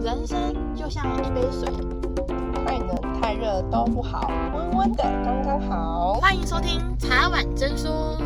[0.00, 1.68] 人生就像一杯水，
[2.64, 6.14] 太冷太热都不好，温温的刚刚好。
[6.14, 8.16] 欢迎收听茶碗真说，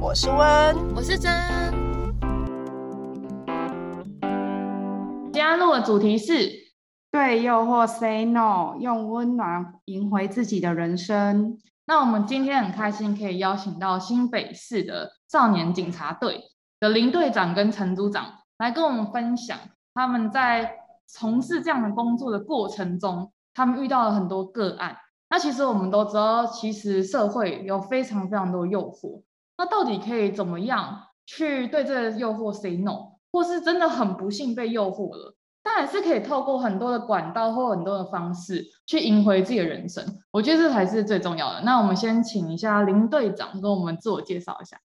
[0.00, 1.30] 我是温，我是真。
[5.30, 6.50] 加入的主题是
[7.10, 11.58] 对诱惑 say no，用温暖赢回自己的人生。
[11.84, 16.40] 那我们今天很开心可以邀请到新北市的少年警察队
[16.80, 19.58] 的林队长跟陈组长来跟我们分享
[19.92, 24.96] 他们在从事这样的工作的过程中，他们遇到了很多个案。
[25.30, 29.22] 那其实我们都知道，其实社会有非常非常多诱惑。
[29.56, 35.34] 那到底可以怎么样去对这个诱惑 say no，或是真的很不幸被诱惑了？
[35.62, 41.60] 当然是可以透过很多的管道或很多的方式去赢回自己的人生，我觉得这才是最重要的。
[41.62, 44.78] 那我们先请一下林队长跟我们自我介绍一下。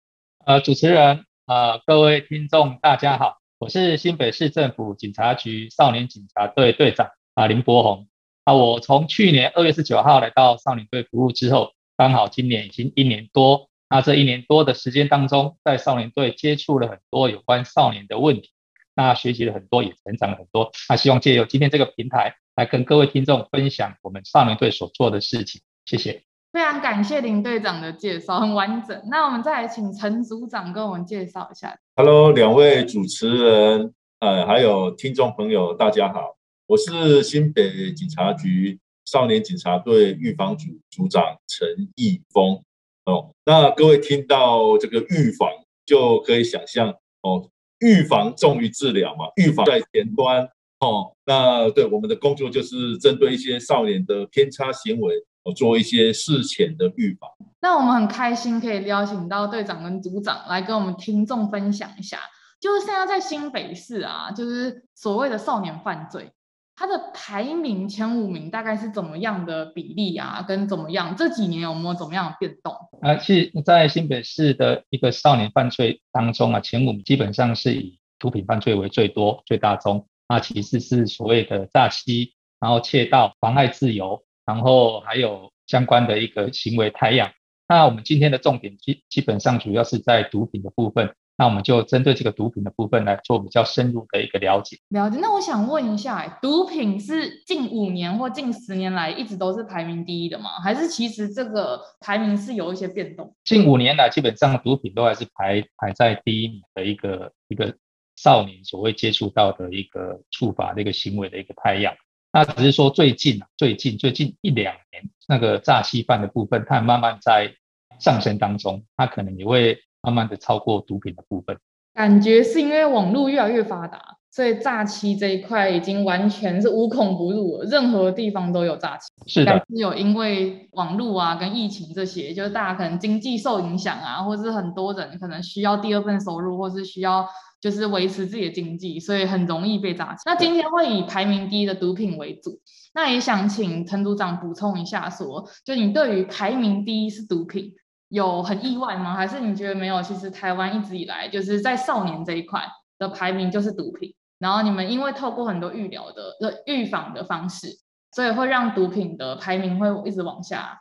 [0.45, 8.07] 呃，主持人，呃，各位听众，大家好，我是新北市政府警察局少年警察队队长啊、林柏宏。
[8.43, 13.69] 啊，我从去年二月十九号来到少年队服务之后，刚好今年已经一年多。
[13.88, 18.49] 那这一年多的时间当中，在少年队接触了很多有关少年的问题。
[18.95, 20.71] 那学习了很多，也成长了很多。
[20.89, 25.61] 那希望借由今天这个平台，来跟各位听众分享我们少年队所做的事情。
[25.86, 26.23] 谢谢。
[26.52, 29.02] 非常感谢林队长的介绍，很完整。
[29.09, 31.80] 那我们再来请陈组长跟我们介绍一下。
[31.95, 36.35] Hello，两位主持人，呃，还有听众朋友，大家好，
[36.67, 42.61] 我是新北警察局少年警察队预防组组长陈义峰。
[43.05, 45.49] 哦，那各位听到这个预防，
[45.86, 46.89] 就可以想象
[47.21, 47.49] 哦。
[47.80, 50.47] 预防重于治疗嘛，预防在前端
[50.81, 51.15] 哦。
[51.25, 55.15] 那对我们的工作就是针对一些少年的偏差行为，
[55.56, 57.30] 做一些事前的预防。
[57.61, 62.20] 那我们很开心可以邀请到队长跟组长来跟我们听众分享一下，
[62.59, 66.31] 就是现在在新北市啊，就是所谓的少年犯罪。
[66.73, 70.44] 它的排名前五名大概是怎么样的比例啊？
[70.48, 71.16] 跟怎么样？
[71.16, 72.73] 这几年有没有怎么样的变动？
[73.02, 80.08] 啊，是在新北市的一个少年犯罪当中啊，前五名基本上是以毒品犯罪为最多、最大宗。
[80.27, 87.32] 那其次是所谓的诈欺，然后窃盗、妨碍自由，然后还有相关的一个行为态样。
[87.70, 91.16] 那我们今天的重点基基本上主要是在毒品的部分。
[91.38, 94.78] 那我们就针对这个毒品的部分来做比较深入的一个了解。
[94.89, 95.17] 了解。
[95.20, 100.50] 那我想问一下，毒品是近五年或近十年来一直都是排名第一的吗？
[100.62, 103.33] 还是其实这个排名是有一些变动？
[103.45, 107.73] 近五年来，基本上毒品都还是排排在第一名的一个一个
[108.18, 111.95] 少年所谓接触到的一个触法的一个行为的一个态样。
[112.33, 117.53] 那只是说最近啊，最近最近一两年，那个诈欺犯的部分，它慢慢在
[117.99, 119.77] 上升当中，它可能也会。
[120.03, 121.55] 慢慢的超过毒品的部分，
[121.93, 129.12] 感觉是因为网络越来越发达，所以诈欺这一块已经完全是无孔不入了，任何地方都有诈欺。
[129.27, 137.27] 是的，是有因为网络啊跟疫情这些，就是大家可能经济受影响啊，或是很多人可能需要第二份收入，或是需要
[137.62, 140.24] 就是维持自己的经济，所以很容易被诈欺。
[140.25, 142.60] 那今天会以排名第一的毒品为主，
[142.94, 147.71] 那也想请陈组长补充一下说，就你对于排名第一是毒品。
[148.13, 149.16] 有很意外吗？
[149.16, 150.01] 还是你觉得没有？
[150.04, 152.62] 其实台湾一直以来就是在少年这一块
[153.00, 156.36] 的排名就是毒品，然后你们因为透过很多预疗的、
[156.66, 157.69] 预防的方式，
[158.13, 160.77] 所以会让毒品的排名会一直往下，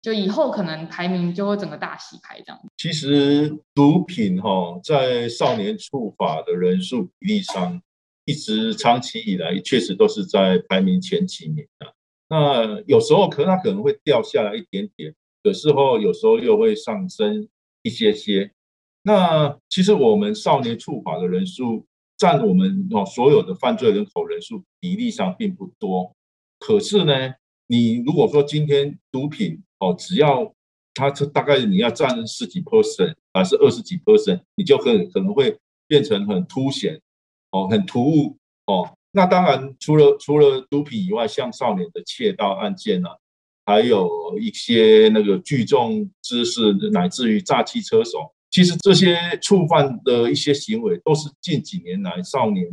[0.00, 2.60] 就以后可能排名就会整个大洗牌这样。
[2.76, 7.80] 其实毒品哈，在少年触法的人数比例上，
[8.24, 11.94] 一直长期以来确实都是在排名前几名的。
[12.28, 15.14] 那有时候可能它可能会掉下来一点点。
[15.42, 17.48] 有时候，有时候又会上升
[17.82, 18.50] 一些些。
[19.02, 21.86] 那其实我们少年触法的人数
[22.18, 26.12] 占我们哦所有的犯罪人口人数比例上并不多。
[26.58, 27.34] 可是呢，
[27.66, 30.54] 你如果说今天毒品哦，只要
[30.94, 37.00] 它这大概你要占十几 percent 还是二十几 percent，你就很可能会变成很凸显
[37.50, 38.94] 哦，很突兀哦。
[39.12, 43.16] 那当然，除了除了毒品以外，像少年的窃盗案件啊。
[43.66, 52.66] 还有一些那个聚众滋事，乃至于诈欺车手，其实这些触犯的一些行为，都是近几年来少年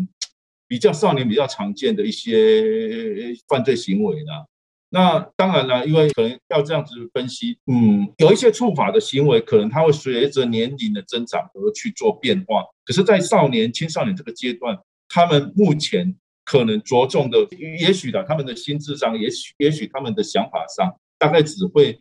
[0.70, 4.46] 比较少年比较常见的一些犯罪行为啦。
[4.96, 12.64] 那当然了，因为可能要这样子分析，嗯，有一些触法的行为，可能它会随着年龄的增长而去做变化。
[12.86, 16.16] 可是，在少年、青少年这个阶段，他们目前。
[16.48, 17.40] 可能着重的，
[17.80, 22.00] 也许的，他们的心智上，也许，也许他们的想法上，大概只会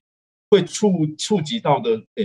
[0.50, 2.24] 会触触及到的，呃，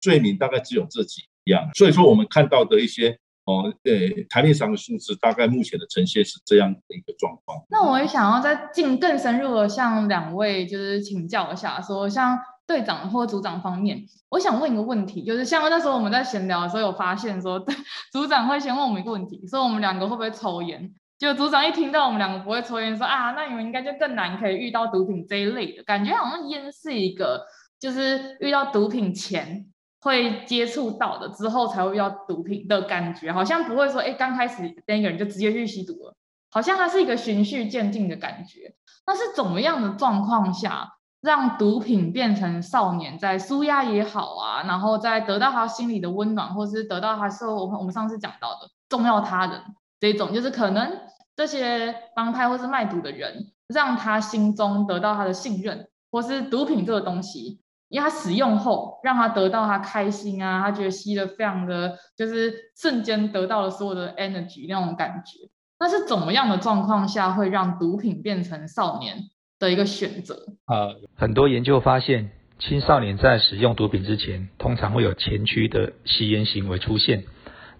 [0.00, 1.70] 罪名大概只有这几样。
[1.76, 3.16] 所以说，我们看到的一些，
[3.50, 7.58] 哦，对，台面上的数字大概目前的呈现是这样的一个状况。
[7.68, 17.58] 那我也想要再进更深入的向两位就是请教一下，说像队长或组长方面，我想问一个问题，就是像那时候我们在闲聊的时候有发现说，
[18.12, 20.94] 组长会先问我们一个问题，说我们两个会不会抽烟？
[21.18, 27.44] 就组长一听到我们两个不会抽烟，说啊，那你们应该就更难可以遇到毒品这一类的感觉，好像烟是一个
[27.78, 29.66] 就是遇到毒品前。
[30.00, 36.14] 会接触到的之后才会遇到毒品的感觉，好像不会说，哎，刚开始那个人就直接去吸毒了，
[36.50, 38.74] 好像它是一个循序渐进的感觉。
[39.06, 49.62] 那是怎么样的状况下，让毒品变成少年在舒压也好啊，然后在得到他心里的温暖，或是得到他说我们我们上次讲到的重要他人
[49.98, 50.98] 这种，就是可能
[51.36, 57.60] 这些帮派或是卖毒的人，让他心中得到他的信任，或是毒品这个东西。
[57.90, 65.50] 因为他使用后，让他得到他开心啊，他觉得吸了非常的，就是瞬间得到了所有的 energy 那种感觉。
[65.78, 69.16] 那是怎么样的状况下会让毒品变成少年
[69.58, 70.36] 的一个选择？
[70.66, 77.24] 呃，很多研究发现，青少年在使用毒品之前，通常会有前驱的吸烟行为出现。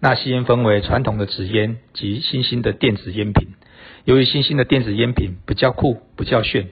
[0.00, 3.48] 那吸烟分为传统的纸烟及新兴的电子烟品。
[4.04, 6.68] 由于新兴的电子烟品比较酷、比较炫。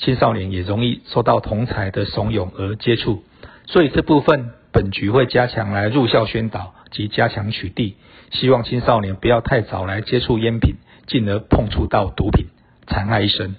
[0.00, 3.22] 青少年也容易受到同侪的怂恿而接触，
[3.66, 7.92] 所以这部分本局会加强来入校宣导及加强取缔，
[8.32, 10.76] 希望青少年不要太早来接触烟品，
[11.06, 12.46] 进而碰触到毒品，
[12.86, 13.54] 残害一生。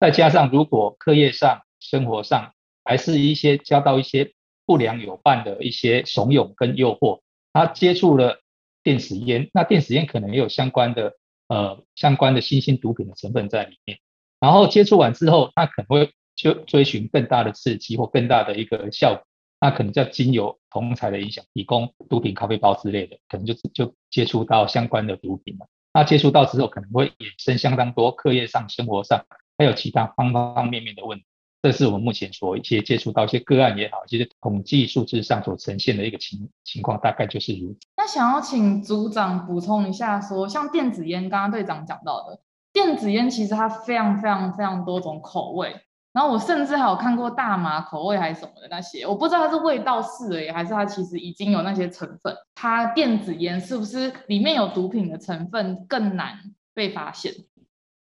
[0.00, 2.52] 再加上如果课业上、生活上
[2.82, 4.32] 还是一些交到一些
[4.64, 7.20] 不良友伴的一些怂恿跟诱惑，
[7.52, 8.40] 他接触了
[8.82, 11.12] 电子烟，那电子烟可能也有相关的
[11.48, 13.98] 呃相关的新兴毒品的成分在里面。
[14.38, 19.24] 然后接触完之后，他可能会就追寻更大的刺激或更大的一个效果，
[19.60, 25.66] 那可能叫经由同侪的影响，提供毒品咖啡包之类的，可能就就接触到相关的毒品了。
[25.94, 29.24] 那接触到之后，可能会衍生相当多课业上、生活上，
[29.56, 31.24] 还有其他方方面面的问题。
[31.62, 37.78] 这是我们目前所一些接触到一些个案也好，其实统计数字上所呈现的一个情情况，大概就是如此。
[37.96, 42.38] 那想要请组长补充一下说，说像电子烟，刚刚队长讲到的。
[42.76, 45.74] 电子烟其实它非常非常非常多种口味，
[46.12, 52.36] 然后我甚至还有看过大麻口味还是什么的那些，我不知道它是味道是而已，还是它其实已经有那些成分。
[52.54, 56.38] 它电子烟是不是里面有毒品的成分更难
[56.74, 57.32] 被发现？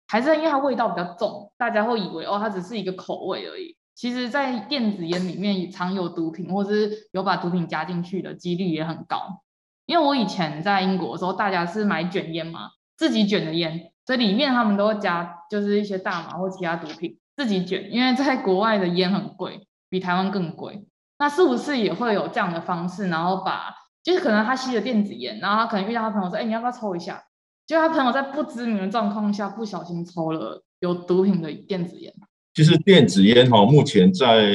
[0.07, 3.77] 还是因为它味道比较重，大家会以为哦它只是一个口味而已。
[3.93, 9.43] 其实，在电子烟里面藏有毒品，或者是有把毒品加进去的几率也很高。
[9.85, 13.91] 因为我以前在英国的时候，大家是买卷烟嘛，自己卷的烟。
[14.05, 20.85] 所以里面他们都会加，就是一些大麻或其他毒品自己卷，因为在国外的烟很贵，比台湾更贵。
[21.19, 23.73] 那是不是也会有这样的方式，然后把，
[24.03, 27.23] 就是可能他吸了电子烟，然后他可能遇到他朋友说，哎，你要不要抽一下？
[27.65, 32.13] 就他朋友在不知名的状况下不小心抽了有毒品的电子烟。
[32.53, 34.51] 其实电子烟哈，目前在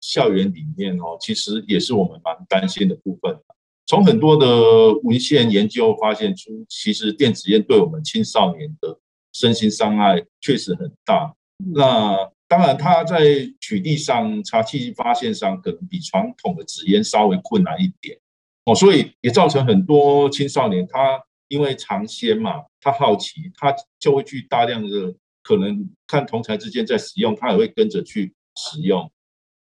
[0.00, 3.34] 校园里面哦，其实也是我们蛮担心的部分。
[3.92, 4.46] 从很多的
[5.02, 8.98] 文献研究发现出，其实电子烟对我们青少年的
[9.34, 11.34] 身心伤害确实很大。
[11.74, 12.16] 那
[12.48, 13.22] 当然，它在
[13.60, 18.18] 取缔上、查缉发现上，可能比传统的纸烟稍微困难一点
[18.64, 29.12] 哦，所以也造成很多青少年他因为尝鲜嘛，他好奇，他就会去大量的可能看同侪之间在使用，他也会跟着去使用。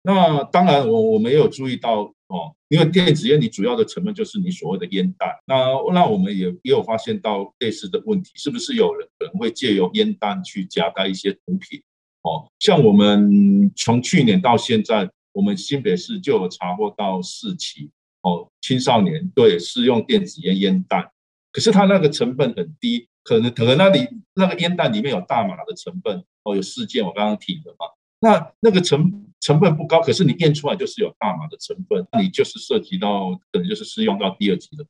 [0.04, 2.14] 那当然，我我们也有注意到。
[2.32, 11.82] 哦，因为电子烟你主要的成分就是你所谓的烟弹，那那我们也也有发现到类似的问题，是不是有人可能会借由烟弹去夹带一些毒品？
[12.22, 17.90] 哦，像我们从去年到现在，我们新北市就有查获到四起
[18.22, 21.10] 哦，青少年对使用电子烟烟弹，
[21.52, 27.86] 可是它那个成分很低，可能可能那里那个烟弹里面有大麻的成分哦，有四件我刚刚提的嘛。
[28.20, 34.86] 那那个成成分不高，可是你验出来就是有大麻的成分，那你就是涉及到可能就是适用到第二级的。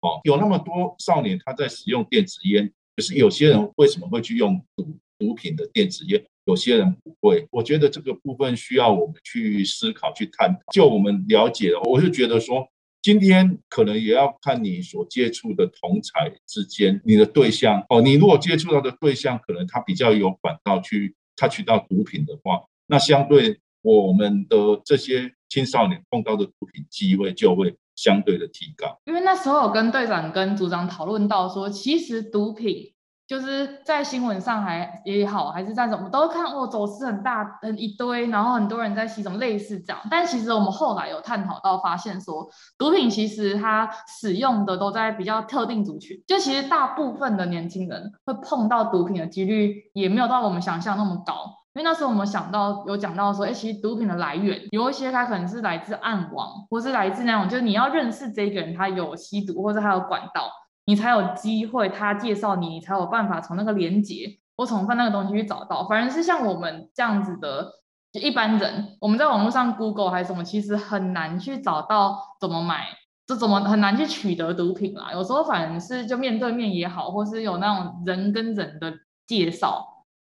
[0.00, 7.48] 哦，有那么多少年他在使用电子烟，可是有些人为什么会去用毒毒品的电子烟，有些人不会。
[7.50, 10.60] 我觉得这个部分需要我们去思考去探讨。
[10.72, 12.68] 就我们了解的，我就觉得说，
[13.00, 21.16] 今天可能也要看你所接触的同侪之间，你的对象哦，你如果接触到的对象可能他比较有管道去。
[21.40, 28.98] 他取到毒品的话，那相对我们的这些青少年碰到的毒品机会就会相对的提高。
[29.04, 32.94] 因为那时候有跟队长跟组长讨论到说，其实毒品
[33.26, 40.00] 就是在新闻上还也好，还是在什么，都看哦，走私很大，很一堆，然后很多人在吸，什么类似这样。
[40.10, 43.88] 但其实我们后来有探讨到，发现说，毒品其实它
[44.20, 51.34] 使用的都在比较特定族群，就其实大部分的年轻人会碰到毒品的几率也没有到我们想象那么高。
[51.78, 60.50] 因为那时候我们想到有讲到说，哎，其实毒品的来源有一些它可能是来自暗网，或是来自那种，就是你要认识这个人，他有吸毒，或者他有管道。
[60.86, 65.86] 你才有机会，他介绍你，你才有办法从那个连接或从放那个东西去找到。
[65.86, 67.70] 反而是像我们这样子的
[68.12, 72.86] 就一般人，我们在网络上 Google 还是什么，其实很难去找到怎么买，
[73.24, 75.12] 就怎么很难去取得毒品啦。
[75.12, 78.92] 有时候反而是就面对面也好，或是有那种人跟人的
[79.28, 79.86] 介绍。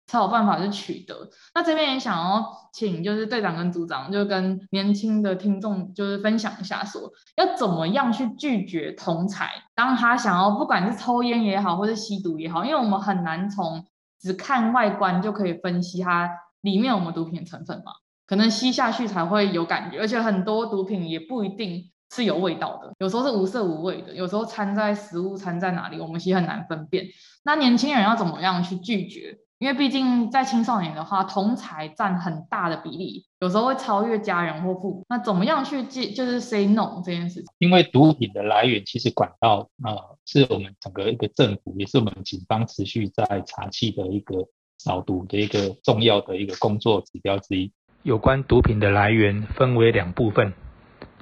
[0.09, 1.29] 才有办法去取得。
[1.53, 13.85] 那这边也想要请，就是队长跟组长，就跟年轻的听众，就是分享一下说，要怎么样去拒绝同侪，当他想要不管是抽烟也好，或是吸毒也好，因为我们很难从
[14.19, 16.27] 只看外观就可以分析它
[16.61, 17.91] 里面有没有毒品成分嘛，
[18.25, 27.05] 可能吸下去才会有感觉，而且很多毒品也不一定是有味道的，有时候是无色无味的，有时候掺在食物掺在哪里，我们其实很难分辨。
[27.43, 29.37] 那年轻人要怎么样去拒绝？
[29.59, 35.05] 因为毕竟在青少年的话，同才占很大的比例，有时候会超越家人或父母。
[35.09, 37.45] 那怎么样去记，就是 say no 这件事情？
[37.57, 44.47] 因为毒品的来源其实管道啊、呃，是我们整个一个政府，也是我们警方持续在查缉的一个
[44.77, 47.73] 扫毒的一个重要的一个工作指标之一。
[48.03, 50.53] 有关毒品的来源分为两部分：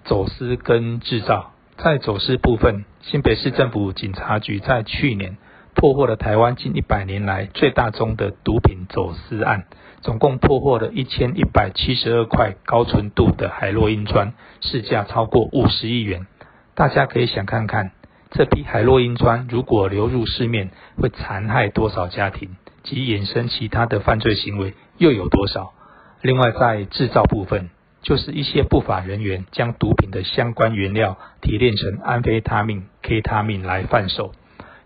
[0.05, 1.53] 走私跟制造。
[1.75, 5.37] 在走私部分，新北市政府警察局在去年。
[5.77, 9.65] 破获了台湾近一百年来最大宗的毒品走私案，
[10.01, 16.25] 总共破获了一千一百七十二块高纯度的海洛因砖，市价超过五十亿元。
[16.73, 17.91] 大家可以想看看，
[18.31, 25.73] 这批海洛因砖如果流入市面，会残害多少家庭，及衍生其他的犯罪行为又有多少？
[26.23, 27.69] 另外，在制造部分，
[28.01, 34.31] 就是一些不法人员将毒品的相关原料提炼成安非他命、K 他命来贩售。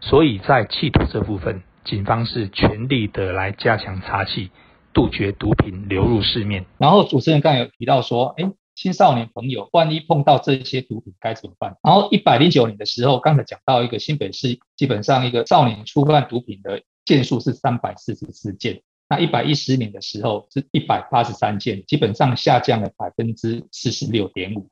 [0.02, 4.50] 所以在缉毒这部分，警方是全力的来加强查缉，
[4.94, 6.66] 杜绝毒品流入市面。
[6.80, 11.78] 然后主持人刚有提到说，哎，青少年朋友万一碰到这些毒品该怎么办？
[11.84, 24.68] 然后一百零九年的时候，刚才讲到一个新北市基本上一个少年触犯毒品的件数是三百四十四件，那一百一十年的时候是一百八十三件，基本上下降了百分之四十六点五。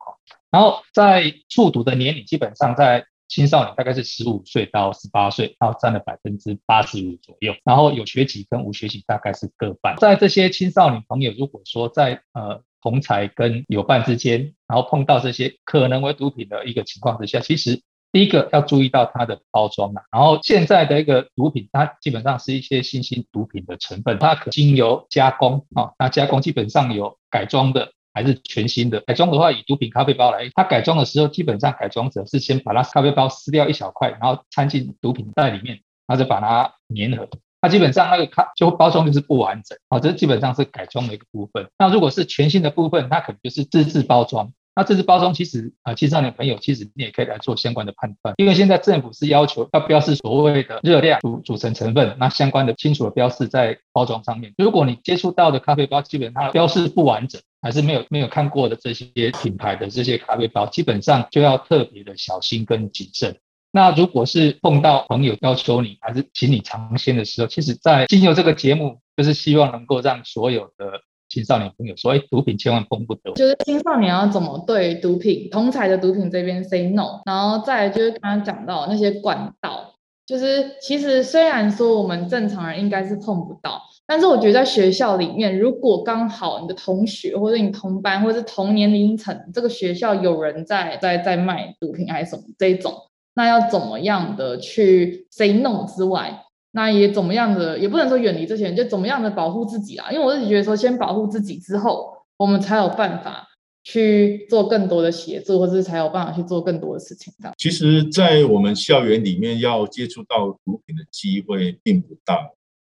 [0.50, 3.06] 然后在触毒的年龄基本上在。
[3.30, 7.54] 青少年大概是十五岁到十八岁，然后占了百分之八十五左右。
[7.64, 9.94] 然后有学籍跟无学籍大概是各半。
[9.98, 20.02] 在这些青少年朋友，如果说在呃同侪跟友伴之间，然后碰到这些可能为毒品的一个情况之下，其实第一个要注意到它的包装啊。
[20.10, 27.92] 然后现在的一个毒品，它基本上是一些新兴毒品的成分，它可经由加工啊，那加工基本上有改装的。
[28.12, 37.28] 还是全新的改装的话，以毒品咖啡包来，它改装的时候，基本上改装者是先把它咖啡包撕掉一小块，然后掺进毒品袋里面，然后再把它粘合。
[37.62, 41.68] 它基本上那个咖就包装就是不完整，啊，这基本上是改装的一个部分。
[41.78, 44.50] 那如果是全新的部分，它可能就是自制包装。
[44.74, 54.54] 那自制包装其实啊，青少年朋友其实你也可以来做相关的判断，因为现在政府是要求要标示所谓的热量组组成成分，那相关的清楚的标示在包装上面。
[54.56, 59.06] 如果你接触到的咖啡包基本上标示不完整，还是没有没有看过的这些
[59.42, 63.36] 品牌的这些咖啡包，基本上就要特别的小心跟谨慎。
[63.72, 73.32] 那如果是碰到朋友要求你，还是请你尝鲜的时候，其实，在进入这个节目，就是希望能够让所有的青少年朋友说，哎，毒品千万碰不得。
[73.34, 79.94] 就是青少年要怎么对毒品同侪的毒品这边 say no，然后再就是刚刚讲到那些管道，
[80.26, 83.82] 就是其实虽然说我们正常人应该是碰不到。
[84.10, 92.92] 但是我觉得在学校里面，如果刚好你的同学或者你同班或者是同年龄层，这个学校有人在在在卖毒品还是什么这种，
[93.34, 100.10] 那要怎么样的去 say no 之外，那也怎么样的，也不能说远离这些人，就怎么样的保护自己啦。
[100.10, 103.46] 因为我自己觉得说，先保护自己之后，我们才有办法
[103.84, 107.32] 去做更多的协作，或者是才有办法去做更多的事情。
[107.56, 112.50] 其实，在我们校园里面要接触到毒品的机会并不大。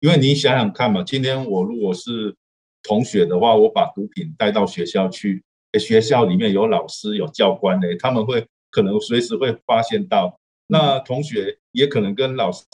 [0.00, 2.34] 因为你想想看嘛，今天我如果是
[2.82, 5.44] 同学的话，我把毒品带到学校去，
[5.78, 12.64] 学校里面有老师有教官的，他们会可能随时会发现到，那同学也可能跟老师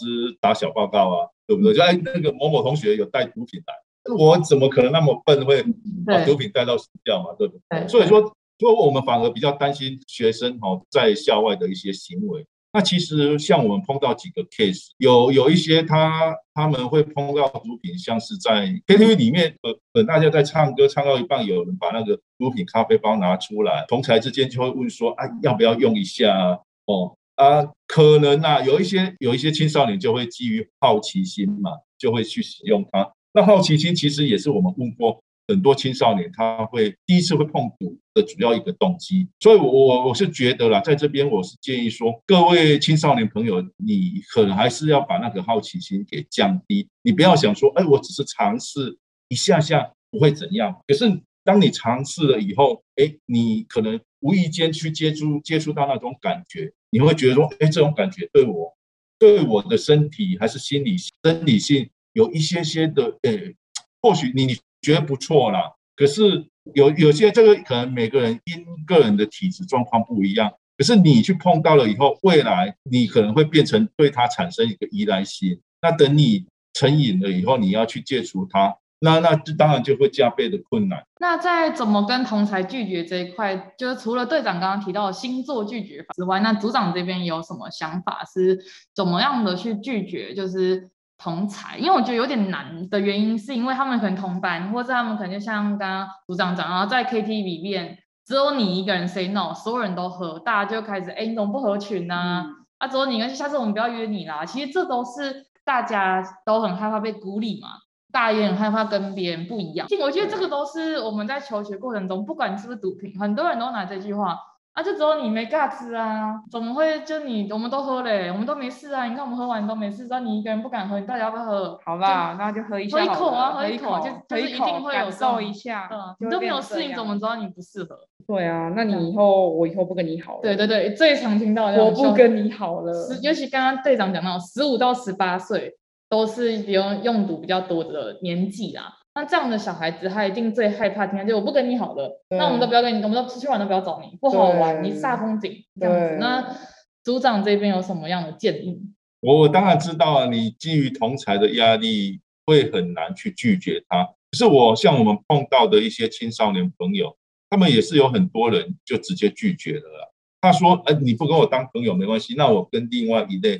[0.40, 1.74] 打小报告啊，对不对？
[1.74, 3.74] 就哎，那个某某同学有带毒品来，
[4.14, 5.64] 我怎么可能那么笨会
[6.06, 7.88] 把毒品带到学校嘛，对不对？
[7.88, 8.20] 所以说，
[8.60, 12.46] 所以我们反而比较担心学生哈在校外的一些行为。
[12.72, 26.60] 那其实像我们碰到几个 case，有有一些他他们会碰到毒品，像是在 KTV 里面，呃呃，大家在唱歌唱到一半，有人把那个毒品咖啡包拿出来，同台之间就会问说，啊，要不要用一下？
[26.86, 33.10] 哦啊，可能啊，有一些有一些青少年就会基于好奇心嘛，就会去使用它。
[33.32, 35.22] 那好奇心其实也是我们问过。
[35.48, 48.98] 很多青少年他会第一次会碰毒的主要一个动机，所以我我我是觉得啦，在这边我是建议说，各位青少年朋友，你可能还是要把那个好奇心给降低，你不要想说，哎，我只是尝试
[49.28, 50.74] 一下下不会怎样。
[50.86, 58.74] 可是当你尝试了以后，哎，你可能无意间去接触接触到那种感觉，你会觉得说，哎，这种感觉对我
[59.18, 63.54] 对我的身体还是心理生理性有一些些的，哎，
[64.02, 64.56] 或许你你。
[64.82, 75.60] 觉得不错啦，可是有有些这个可能每个人因个人的体质状况不一样，可是你去碰到了以后，未来你可能会变成对它产生一个依赖性。
[75.80, 81.04] 那等你成瘾了以后，你要去戒除它，那那这当然就会加倍的困难。
[81.18, 88.24] 那在怎么跟同才拒绝这一块，就是除了队长刚刚提到的星座拒绝法之外，那组长这边有什么想法？
[88.24, 88.58] 是
[88.94, 90.34] 怎么样的去拒绝？
[90.34, 90.90] 就是。
[91.18, 102.14] 同才，因为我觉得有点难的原因，是因为他们可能同班，或者他们可能就像刚刚组长讲，然后在 KTV 里面只有你一个人 say no，所有人都喝，大家就开始哎，你怎么不合群呢？
[102.14, 104.44] 啊，嗯、啊，只有你，而且下次我们不要约你啦。
[104.44, 107.68] 其实这都是大家都很害怕被孤立嘛，
[108.12, 109.88] 大家也很害怕跟别人不一样。
[109.88, 114.38] 其实我觉得这个都是我们在求学过程中，不管你是不是毒品，很多人都拿这句话。
[114.76, 116.38] 啊，就只有你没尬吃啊？
[116.52, 117.00] 怎么会？
[117.00, 119.06] 就你，我们都喝嘞，我们都没事啊。
[119.06, 121.80] 你看我们喝完都没事，只要你一个人不敢喝，你到底要不要喝？
[121.82, 122.98] 好吧，那就喝一下。
[122.98, 125.88] 喝一口啊，喝一口，就就是一定会有感受一下。
[125.90, 127.98] 嗯，你都没有适应，怎么知道你不适合？
[128.26, 130.40] 对啊，那你以后我以后不跟你好了。
[130.42, 132.92] 对对对，最常听到的我不跟你好了。
[133.22, 135.74] 尤其刚刚队长讲到，十五到十八岁
[136.10, 138.92] 都是用用毒比较多的年纪啦。
[139.16, 146.18] 那这样的小孩子，他一定最害怕听见，就我不跟你好了，那我们都不要跟你，我们都出去玩都不要找你，不好玩，你煞风景这样子。
[146.20, 146.54] 那
[147.02, 148.78] 组长这边有什么样的建议？
[149.20, 154.04] 我我当然知道啊，你基于同才的压力会很难去拒绝他。
[154.04, 157.16] 可是我像我们碰到的一些青少年朋友，
[157.48, 160.08] 他们也是有很多人就直接拒绝了啦。
[160.42, 163.56] 他说：“哎，你不跟我当朋友没关系，那我跟另外一类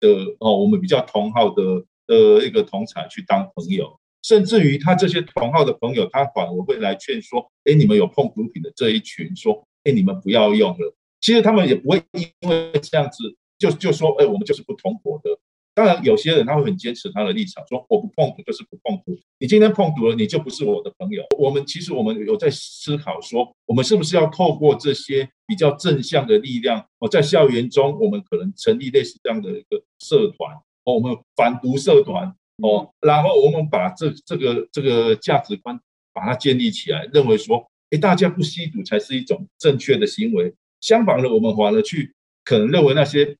[0.00, 0.08] 的
[0.40, 1.62] 哦，我们比较同好的
[2.06, 15.30] 的一个同才去当朋友。”甚至于他这些同号的朋友，他反而会来劝说：“哎，你们有碰毒品的这一群，说，哎，你们不要用了。”其实他们也不会因为这样子就就说：“哎，我们就是不同伙的。”
[15.76, 19.18] 当然，有些人他会很坚持他的立场，说：“我不碰毒就是不碰毒。
[19.40, 32.34] 你今天碰毒了，你就不是我的朋友。”我们其实我们有在思考说，我们是不是要透过这些比较正向的力量，哦，在校园中，我们可能成立类似这样的一个社团，哦，我们反毒社团。
[32.62, 35.78] 哦，然后我们把这这个这个价值观
[36.12, 40.54] 把它建立起来，认为说，哎，大家不吸毒才是一种正确的行为。
[40.80, 42.14] 相反的，我们反而去
[42.44, 43.36] 可能认为那些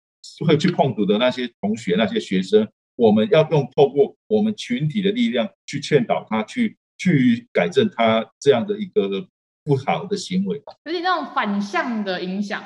[0.46, 9.28] 会去碰毒的那些同学、那些学生，我们要用透过我们群体的力量去劝导他，去去改正他这样的一个
[9.62, 12.64] 不好的行为，有点那种反向的影响。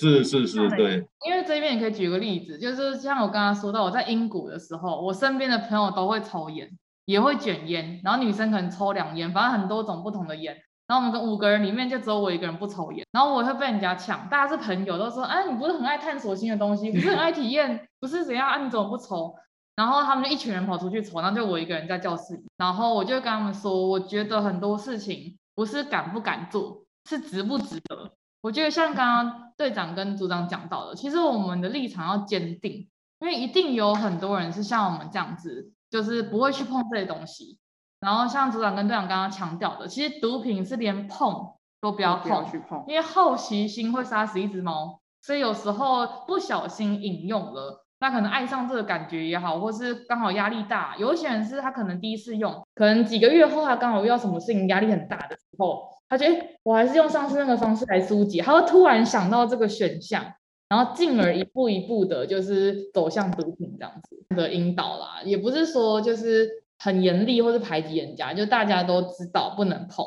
[0.00, 1.06] 是是是，对。
[1.26, 6.70] 因为这边也可以举个例子，就是像我刚刚说到，我在英国的时候，我身边的朋友都会抽烟，
[7.04, 10.56] 也会卷烟，然后女生可能抽两烟，反正很多种不同的烟。
[10.86, 14.28] 然后我们跟五个人里面就只有我一个人不抽烟，然后我会被人家抢。
[14.28, 18.58] 大家是朋友，都说，哎，你不是很爱探索新的东西，不是很爱体验，不是怎样啊？
[18.58, 19.32] 你怎么不抽？
[19.76, 22.42] 然后他们就一群人跑出去抽，然后就我一个人在教室里。
[22.56, 28.10] 然后我就跟他们说，我觉得很多事情不是敢不敢做，是值不值得。
[28.42, 32.88] 我觉得像刚刚队长跟组长讲到的，其实我们的立场要坚定，
[33.20, 37.58] 因为一定有很多人是像我们这样子，就是不会去碰这些东西。
[38.00, 45.00] 然后像组长跟队长刚刚强调的，其实毒品是连碰都不要碰，要去碰，因为好奇心会杀死一只猫。
[45.20, 50.96] 所以有时候不小心饮用了，那可能爱上这个感觉也好，或是刚好压力大。
[50.96, 55.99] 有一些人是他可能第一次用，可能几个月后他刚好遇到什么事情，压力很大的时候。
[56.10, 60.24] 他觉得我还是用上次那个方式来疏解，他会突然想到这个选项，
[60.68, 65.22] 然后进而一步一步的，就是走向毒品这样子的引导啦。
[65.24, 70.04] 也不是说就是很严厉或是排挤人家，就大家都知道不能碰。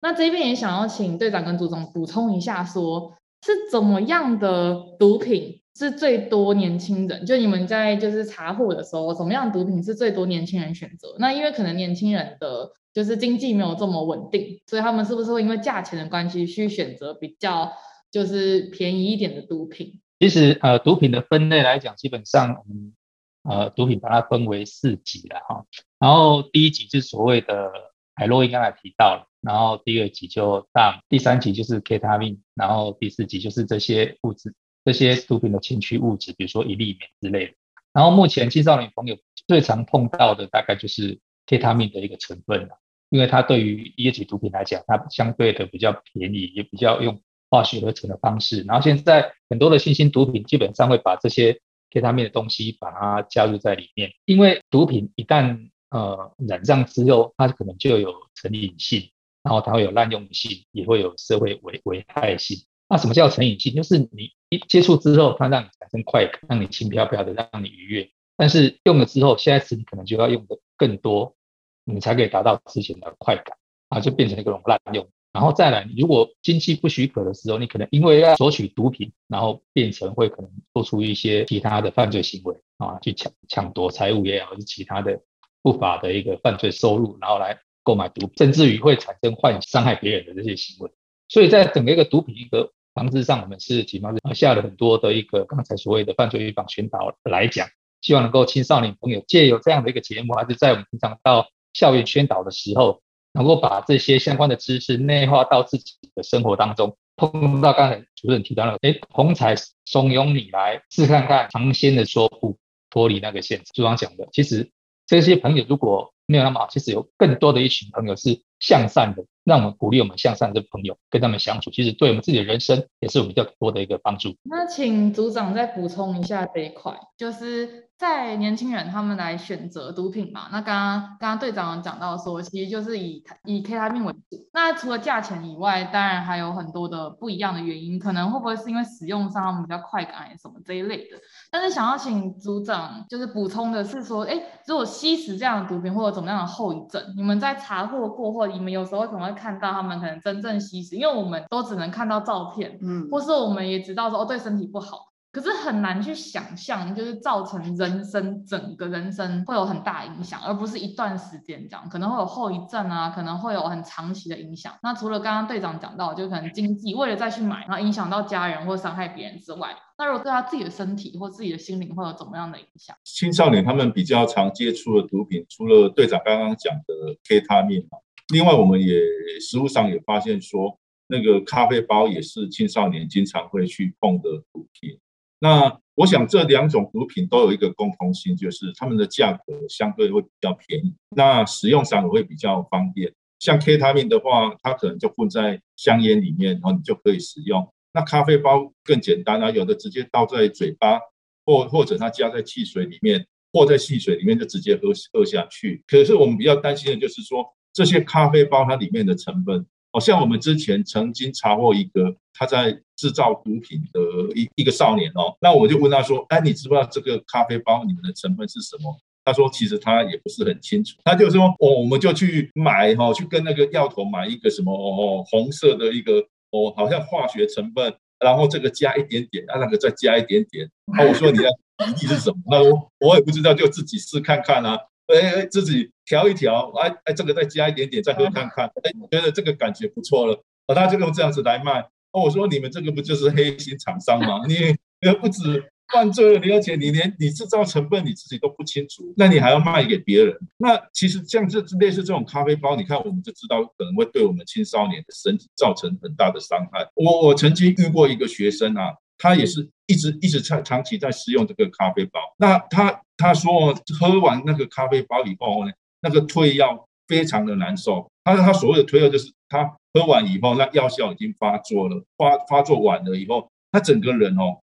[0.00, 3.12] 那这边也想要请队长跟组长补充一下说，
[3.44, 7.26] 是怎么样的毒品是最多年轻人？
[7.26, 11.14] 就你们在就是查获的时候，怎么样毒品是最多年轻人选择？
[11.18, 12.70] 那因为可能年轻人的。
[12.94, 17.72] 就是经济没有这么稳定，所以他们是不是会因为价钱的关系去选择比较
[18.10, 20.00] 就是便宜一点的毒品？
[20.20, 22.94] 其实呃，毒品的分类来讲，基本上我们
[23.42, 25.66] 呃，毒品把它分为四级了哈。
[25.98, 27.72] 然后第一级就是所谓的
[28.14, 29.26] 海洛因，刚才提到了。
[29.40, 34.54] 然后第二级就大，第三级就是 k e t a m i n，然后第四级就是这些物质，
[34.84, 37.54] 这些毒品的前驱物质，比如说一粒棉之类的。
[37.92, 42.78] 然后目前青少年朋友最常碰到的大概就是 k e t a m i n 的一个成分了，
[43.14, 48.62] 因为它对于一级毒品来讲，它相对的比较便宜，也比较用化学合成的方式。
[48.62, 51.60] 然后现在很多的新兴毒品基本上会把这些
[51.92, 59.08] K 他命的东西把它加入在里面，因为毒品一旦呃染上之后，它可能就有成瘾性。
[59.44, 62.56] 然后它会有滥用性，也会有社会危危害性。
[62.88, 63.74] 那什么叫成瘾性？
[63.74, 68.08] 就是你一接触之后，它让你产生快感，让你轻飘飘的，让你愉悦。
[68.38, 71.36] 但是用了之后，下一次你可能就要用的更多，
[71.84, 73.56] 你才可以达到之前的快感
[73.88, 75.06] 啊，就变成一种滥用。
[75.32, 85.20] 然后再来，如果经济不许可的时候，你可能因为要索取毒品，然后变成会可能做出一些其他的犯罪行为啊，去抢抢夺财物也好，是其他的
[85.62, 87.58] 不法的一个犯罪收入，然后来。
[87.86, 90.90] 购买毒品，甚至于会产生幻伤害别人的这些行为，
[91.28, 97.68] 所以在整个一个毒品一个防治上，我们是起码是下了很多的一个刚才所谓的犯罪预防宣导来讲，
[98.00, 106.96] 希望能够青少年朋友借由这样的一个节目，还是在我们平常到校园宣导的时候，能够把这些相关的知识内化到自己的生活当中。
[107.16, 112.56] 碰到刚才主任提到了，哎，红彩怂恿你来试看看，尝鲜的说不，
[112.90, 113.64] 脱离那个现实。
[113.72, 114.70] 组长讲的，其实
[115.06, 124.34] 这些朋友如果没有那么好，其实有更多的一群朋友是向善的，让我们鼓励我们向善的朋友跟他们相处，其实对我们自己的人生也是有比较多的一个帮助。
[124.44, 127.84] 那请组长再补充一下这一块，就是。
[127.96, 134.48] 在年轻人他们来选择毒品嘛，那刚刚刚刚队长讲到说，其实就是以以 K 他命为主。
[134.52, 141.16] 那除了价钱以外，当然还有很多的不一样的原因，可能会不会是因为使用上他们比较快感，什么这一类的。
[141.54, 155.13] 但是想要请组长就是补充的是说，哎，如果吸食这样的毒品或者怎么样的后遗症，你们在查获过后，你们有时候可能会看到他们可能真正吸食，因为我们都只能看到照片，嗯，或是我们也知道说哦，对身体不好。
[155.34, 164.72] 可是很难去想象，就是造成人生整个人生会有很大影响，而不是一段时间这样，可能会有后遗症啊，可能会有很长期的影响。
[164.80, 172.96] 那除了刚刚队长讲到，就可能经济为了再去买，然后影响到家人或伤害别人之外，那如果对他自己的身体或自己的心灵会有怎么样的影响？
[173.02, 177.84] 青少年他们比较常接触的毒品，除了队长刚刚讲的 K 他命，
[178.32, 179.00] 另外我们也
[179.40, 184.96] 实务上也发现说，那个咖啡包也是青少年经常会去碰的毒品。
[185.38, 193.12] 那我想这两种毒品都有一个共同性，就是它们的价格相对会比较便宜，那使用上也会比较方便。
[193.38, 197.68] 像 K 他命的话，它可能就混在香烟里面，然后你就可以使用。
[197.92, 200.98] 那咖啡包更简单啊，有的直接倒在嘴巴，
[201.44, 205.84] 或或者它加在汽水里面，或在汽水里面就直接喝喝下去。
[205.86, 209.66] 可是我们比较担心的就是说，这些咖啡包它里面的成分。
[209.94, 214.00] 好像我们之前曾经查获一个他在制造毒品的
[214.34, 218.92] 一一个少年哦，那我就问他说：“哎，你知不知道这个咖啡包里面的成分是什么？”
[219.24, 226.14] 他说：“其实他也不是很清楚。”他就说：“哦，我们就去买哈，去跟那个药头买一个什么哦红色的一个
[226.50, 232.42] 哦，好像化学成分，然后这个加一点点，啊那个再加一点点。”啊，我说你的比例是什么？
[232.50, 234.76] 他说：“我也不知道，就自己试看看啊。”
[235.06, 241.80] 哎哎，自己调一调，哎哎，这个再加一点点，再喝看看， 哎，觉得这个感觉不错了，啊，他就用这样子来卖。
[242.12, 244.42] 哦，我说你们这个不就是黑心厂商吗？
[244.48, 244.54] 你
[245.00, 250.36] 你不止犯罪了，你而且你连你制造成分你自己都不清楚，那你还要卖给别人？
[250.58, 256.86] 那其实像这类似这种咖啡包，你看我们就知道可能会对我们青少年的身体造成很大的伤害。
[256.94, 258.94] 我我曾经遇过一个学生啊。
[259.16, 262.20] 他也是一直一直长长期在使用这个咖啡包。
[262.36, 265.70] 那他他说喝完那个咖啡包以后呢，
[266.04, 268.06] 那个退药非常的难受。
[268.22, 274.60] 他说他所谓的退药就是他喝完以后，那药效已经发作了，发发作完了以后，他整个人哦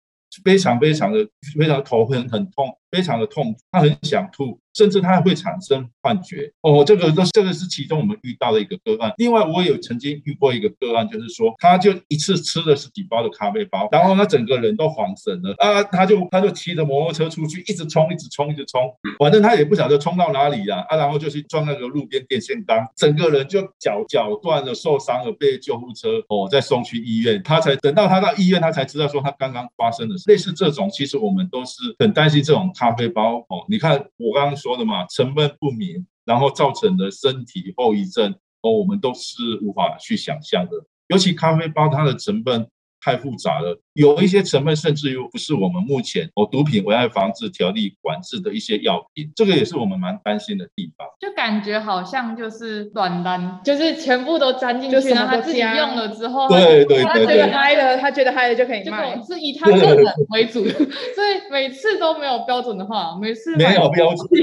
[0.42, 4.60] 非常非常的非常头很很痛，非常的痛，他很想吐。
[4.74, 9.14] 甚至他还会产生幻觉哦，这个这这个是其中我们遇到的一个个案。
[9.18, 18.82] 另外，我有曾经遇过一个个案，就是说，他就一次吃了十几包的咖啡包，然后他整个人都恍神了啊，他就他就骑着摩托车出去，一直冲，一直冲，一直冲，
[19.20, 30.24] 反正他也不晓得冲到哪里了啊，然后就去撞那个路边电线杆，整个人就脚脚断了，受伤了，被救护车哦再送去医院，他才等到他到医院，他才知道说他刚刚发生的事。
[30.26, 33.64] 类似这种，其实我们都是很担心这种咖啡包哦。
[33.68, 34.54] 你看我刚刚。
[34.56, 40.70] 说的嘛，成分不明，然后造成的身体后遗症，哦，我们都是无法去想象的。
[41.08, 42.66] 尤其咖啡包，它的成分
[43.04, 51.06] 太复杂了，有一些成分甚至于不是我们目前哦毒品危害防治条例管制的一些药品，这个也是我们蛮担心的地方。
[51.20, 60.64] 就感觉好像就是软单，就是全部都粘进去，然后他自己用了之后，对对对，他觉得嗨了，他觉得嗨了就可以卖，是以他个人为主，
[61.14, 64.26] 所以每次都没有标准的话，每次没有标准。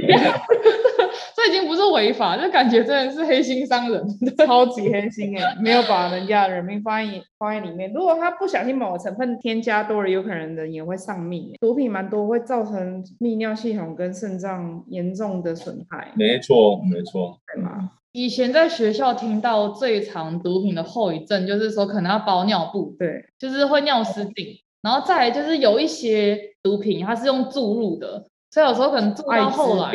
[1.36, 4.04] 这已经不是违法，就感觉真的是黑心商人，
[4.46, 5.56] 超级黑心哎、欸！
[5.62, 7.92] 没有把人家的人命放在放在里面。
[7.94, 11.58] 如果他不小心某个成分添加多了，有可能人也会上命、欸。
[11.60, 16.12] 毒品蛮多会造成泌尿系统跟肾脏严重的损害。
[16.16, 17.92] 没错，没错，对吗？
[18.12, 24.48] 以前在学校听到最常毒品的后遗症，就是说可能要包尿布，对，就是会尿失禁。
[24.82, 29.92] 然后再来就是有一些毒品它是用注入的，所以有时候可能注到后来。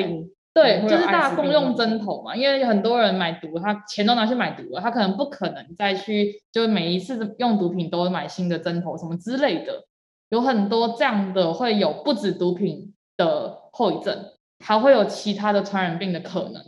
[0.57, 9.85] 对，就是大家共用针头嘛，因为很多人买毒，他钱都拿去买毒了，他可能不可能再去，就是每一次用毒品都买新的针头什么之类的，
[10.31, 14.17] 有很多这样的会有不止毒品的后遗症，
[14.65, 16.63] 还会有其他的传染病的可能。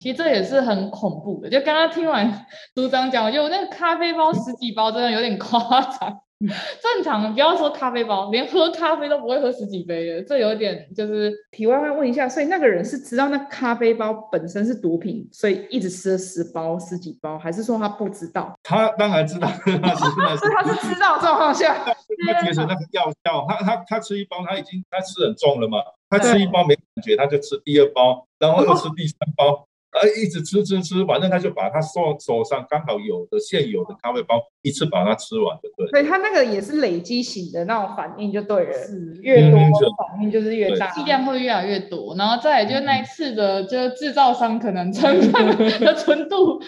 [0.00, 1.50] 其实这也是很恐怖的。
[1.50, 6.20] 就刚刚听完 组长讲，就那个咖啡包十几包，真的有点夸张。
[6.80, 11.92] 正常，不要说咖啡包，连喝咖啡都不会喝十几杯的，这有点就是题外话。
[11.92, 18.54] 问一下，所以那个人是知道那咖啡包本身是毒品，所以一直吃了十包、十几包，还是说他不知道？
[18.62, 29.66] 他当然知道，他是他是知道这种好像他觉得那个药效，他他他吃一包，他已经他吃很重了嘛，他吃一包没感觉，他就吃第二包，然后又吃第三包。
[30.00, 35.90] 呃，一直吃吃吃，反正他就把他手手上刚好有的现有的咖啡包一次把它吃完就对了。
[35.90, 42.14] 所以他那个也是累积型的那种反应就对了，是越多反应就是越大，剂量会越来越多。
[42.16, 46.60] 然后再来就是那一次的，就是制造商可能成分 的纯度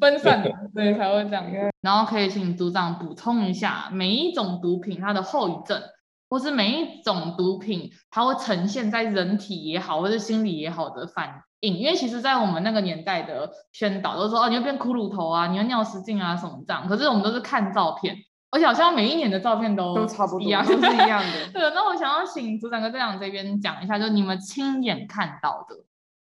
[0.00, 1.44] 分散了，所以才会这样。
[1.80, 5.82] 然后可以请组长补充一下，每一种毒品它的后遗症，
[6.30, 11.42] 或是每一种毒品它会呈现在人体也好，或是心理也好的反。
[11.68, 16.88] 因为其实，在我们那个年代的宣导都说，哦，你会变骷髅头啊，你会尿失禁啊，什么这样。
[16.88, 18.16] 可是我们都是看照片，
[18.50, 21.52] 而且好像每一年的照片都都差不多一样， 都是一样的。
[21.54, 25.76] 对，那我想要请组长跟队长这边讲一下，就是你们亲眼看到的，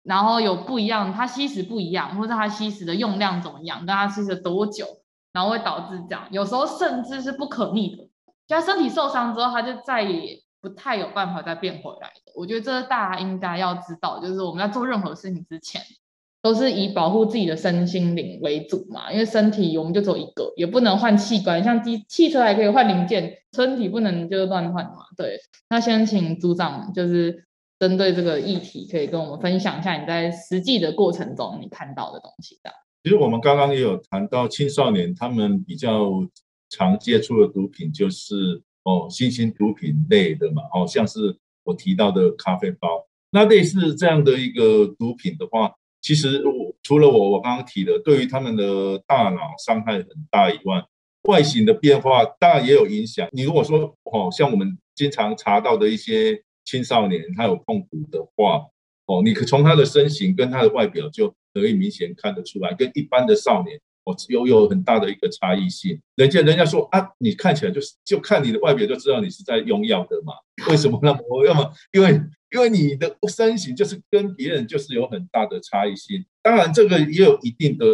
[0.02, 4.84] 然后有不一样，它吸食不一样，或者它吸食的用量怎么样，跟它吸食多久，
[5.32, 8.02] 然后会导致这样，有时候甚至是不可逆的，
[8.48, 10.40] 就他身体受伤之后，他就再也。
[10.60, 15.80] 不太有办法再变回来的，我觉得这大家应该要知道，就是我们在做任何事情之前，
[16.42, 19.10] 都是以保护自己的身心灵为主嘛。
[19.10, 25.06] 因为身体我们就只有一个，也不能换器官，像机汽车还可以换零件，身体不能就乱换嘛。
[25.16, 25.38] 对，
[25.70, 27.46] 那先请组长就是
[27.78, 32.70] 针对这个议题，可以跟我们分享一下你在实际的过程中你看到的东西的。
[33.02, 36.10] 其实我们刚刚也有谈到青少年他们比较
[36.68, 38.62] 常接触的毒品就是。
[38.90, 50.82] 哦，新兴毒品类的嘛，哦，像是我提到的咖啡包，那类似这样的一个毒品的话，其实我除了我我刚刚提的，对于他们的大脑伤害很大以外，
[51.28, 53.28] 外形的变化当然也有影响。
[53.30, 58.66] 你如果说哦，像我们经常查到的一些青少年，他有碰骨的话，
[59.06, 63.78] 哦，你可从他的身形跟他的外表就可以明显看得出来，跟一般的少年。
[64.04, 70.32] 我有有很大的一个差异性，人家人家说啊，你看起来就是就看你的外表就知道你是在用药的嘛？
[70.68, 71.46] 为什么那么？
[71.46, 72.20] 要么因为
[72.52, 76.24] 因为你的身形就是跟别人就是有很大的差异性。
[76.42, 77.86] 当然这个也有一定的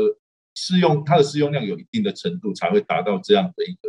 [0.54, 3.80] 适用，它的适用量有一定的程度才会达到这样的一个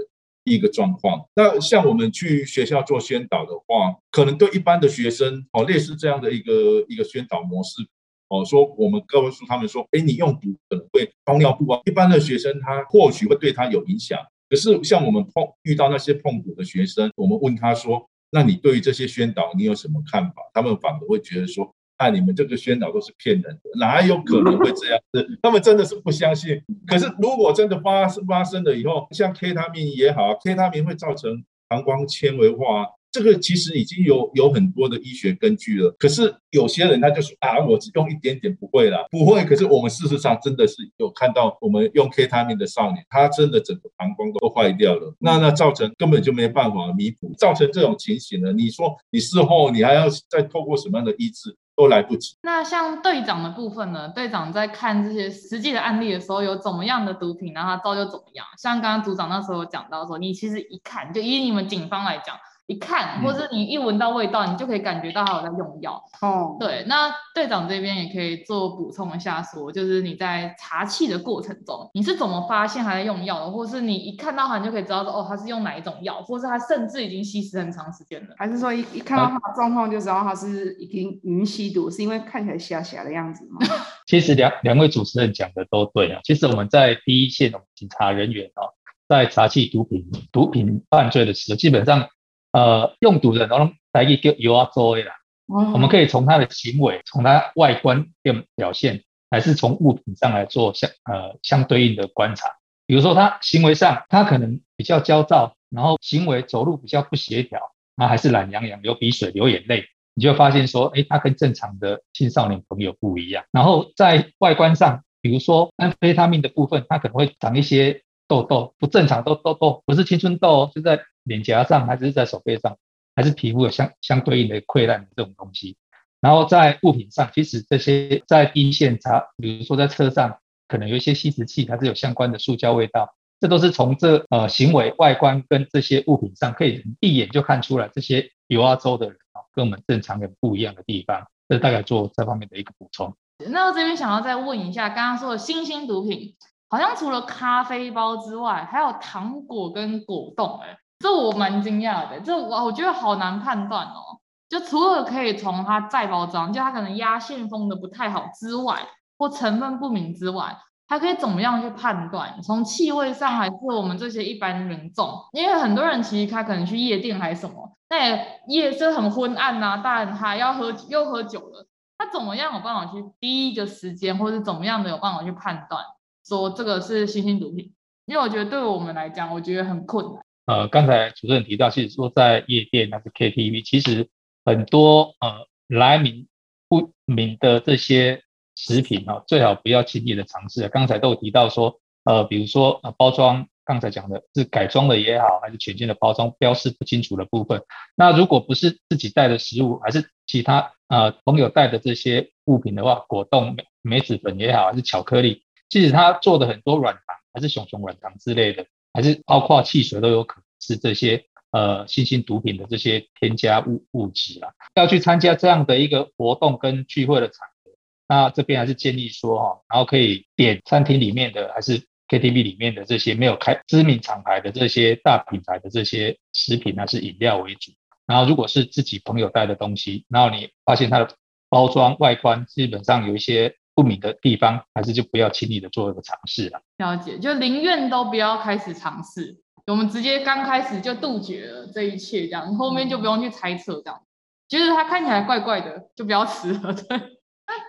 [0.43, 1.23] 一个状况。
[1.35, 7.87] 那像我们去学校做宣导的话，可能对一般的学生哦，类似这样的一个一个宣导模式。
[8.29, 11.79] 哦，说我们告诉他们说，哎，你用毒可能会包尿布啊。
[11.85, 20.41] 一般的学生他或许会对他有影响，可是像我们碰遇到那些碰毒的学生，我们问他说，那你对于这些宣导你有什么看法？
[20.53, 25.25] 他们反而会觉得说，哎，你们这个宣导都是骗人的，哪有可能会这样子？
[25.41, 26.61] 他们真的是不相信。
[26.85, 32.87] 可是如果真的发生发生了以后，像 K 他命也好，K 他命会造成膀胱纤维化。
[33.11, 39.43] 这个其实已经有有很多的医学根据了，可是有些人他就说啊，我只用一点点不会啦，不会。
[39.45, 48.51] 可是我们事实上真的是有看到，我们用 K 他命的少年，他真的整个膀胱都坏掉了，那那造成根本就没办法弥补，造成这种情形呢？
[48.51, 52.35] 你说你事后你还要再透过什么样的医治都来不及。
[52.41, 54.09] 那像队长的部分呢？
[54.09, 58.45] 队长在看这些实际的案例的时候，有怎么样的毒品，然后他造就怎么样？
[58.61, 62.35] 像刚刚组长那时候讲到说，你其实一看，就以你们警方来讲。
[62.67, 66.03] 一看，或者你一闻到味道，你就可以感觉到他有在用药。
[66.21, 83.65] 哦，对，那队长这边也可以做补充一下说，说就是你在查气的过程中，你是怎么发现他在用药的，或是你一看到他，你就可以知道说，哦，他是用哪一种药，或是他甚至已经吸食很长时间了，还是说一一看到他的状况就知道他是已经已经吸毒，是因为看起来瞎瞎的样子吗？
[84.05, 88.75] 其实两两位主持人讲的都对啊，其实我们在第一线的警察人员哦，
[89.07, 92.09] 在查缉毒品毒品犯罪的时候，基本上。
[92.51, 93.57] 呃，用毒的人都
[93.93, 95.13] 来一个油啊周围啦。
[95.45, 102.49] 我们可以从他的行为，从他外观的表现，还是从物品上来做相呃相对应的观察。
[102.85, 107.61] 比如说他行为上，他可能比较焦躁，然后行为走路比较不协调，
[107.95, 113.45] 那还是懒洋洋、流鼻水、流眼泪，你就会发现说，哎，他跟正常的青少年朋友不一样。
[113.51, 120.99] 然后在外观上，比如说安非他命的部分，他可能会长一些痘痘，不正常的痘痘，不是青春痘哦，是在。
[121.27, 122.77] 脸颊上还是在手背上，
[123.15, 125.77] 还是皮肤有相相对应的溃烂这种东西。
[126.19, 141.27] 然后在物品上，其实这些在第一线查，比如说在车上可能有一些吸食器，它是有相关的塑胶味道，这都是从这呃行为外观跟这些物品上可以一眼就看出来，这些有阿州的人啊，跟我们正常人不一样的地方。
[141.47, 143.15] 这大概做这方面的一个补充。
[143.49, 146.35] 那我这边想要再问一下，刚刚说的新兴毒品，
[146.67, 150.77] 好像除了咖啡包之外，还有糖果跟果冻，哎。
[150.99, 154.19] 这我蛮惊讶的，这我我觉得好难判断哦。
[154.49, 160.57] 就除了可以从它再包装，就它可能压线封的不太好之外，或成分不明之外，
[160.87, 162.41] 还可以怎么样去判断？
[162.41, 165.25] 从气味上，还是我们这些一般民众？
[165.33, 175.83] 因为很多人其实他可能去夜店还是什么，那夜色很昏暗呐、啊，大人他要喝又喝酒了，他怎么样有办法去第一个时间，或是怎么样的有办法去判断
[176.25, 177.73] 说这个是新型毒品？
[178.05, 180.23] 因为我觉得对我们来讲，我觉得很困难。
[180.47, 184.09] 呃，刚才主持人提到，其实说在夜店还是 KTV，其实
[184.45, 186.27] 很多呃来历
[186.69, 188.23] 不明的这些
[188.55, 190.69] 食品啊，最好不要轻易的尝试。
[190.69, 197.61] 刚才都有提到说，呃，比如说呃包装，刚才讲的是改装的也好，还是全新的包装标示不清楚的部分，
[197.97, 208.65] 那如果不是自己带的食物，还是其他呃朋友带的这些物品的话，果冻、梅子粉也好，还是巧克力，其实它做的很多软糖，还是熊熊软糖之类的。
[208.97, 214.51] 还是包括汽水都有可能是这些呃新兴毒品的这些添加物物质啦。
[214.73, 217.71] 要去参加这样的一个活动跟聚会的场合，
[218.07, 227.71] 那这边还是建议说哈，然后可以点餐厅里面的还是 KTV 里面的这些没有开知名厂牌的这些大品牌的这些食品还是饮料为主。
[228.07, 231.15] 然后如果是自己朋友带的东西，然后你发现它的
[231.49, 233.55] 包装外观基本上有一些。
[233.77, 236.59] 不明的地方，还是就不要轻易的做一个尝试了。
[236.77, 239.37] 了解，就宁愿都不要开始尝试，
[239.67, 244.01] 我们直接刚开始就杜绝了这一切，这样后面就不用去猜测，这样
[244.47, 246.73] 觉得它看起来怪怪的，就不要吃了。
[246.73, 247.16] 对。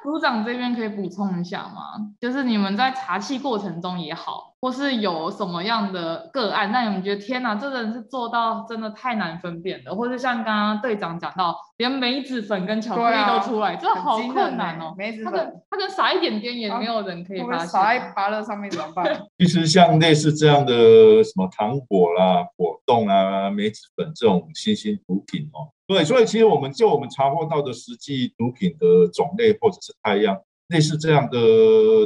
[0.03, 1.83] 组长这边可以补充一下吗？
[2.21, 14.95] 就是你们在查气过程中也好，或是有什么样的个案，那你们觉得天哪，这人是做到真的太难分辨了，或是像刚刚队长讲到，连梅子粉跟巧克力都出来，这、啊、好困难哦。
[14.97, 17.67] 梅子粉，他跟他跟撒一点点也没有人可以发现。
[17.67, 19.23] 撒、啊、在芭乐上面怎么办？
[19.39, 25.69] 其实像类似这样的什么糖果啦、果冻啊、梅子粉这种新兴毒品哦。
[25.89, 31.39] 对，所以其实我们就我们查获到的实际毒品的种类或者是太阳，类似这样的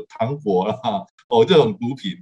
[0.09, 0.79] 糖果啦，
[1.29, 2.13] 哦，这种毒品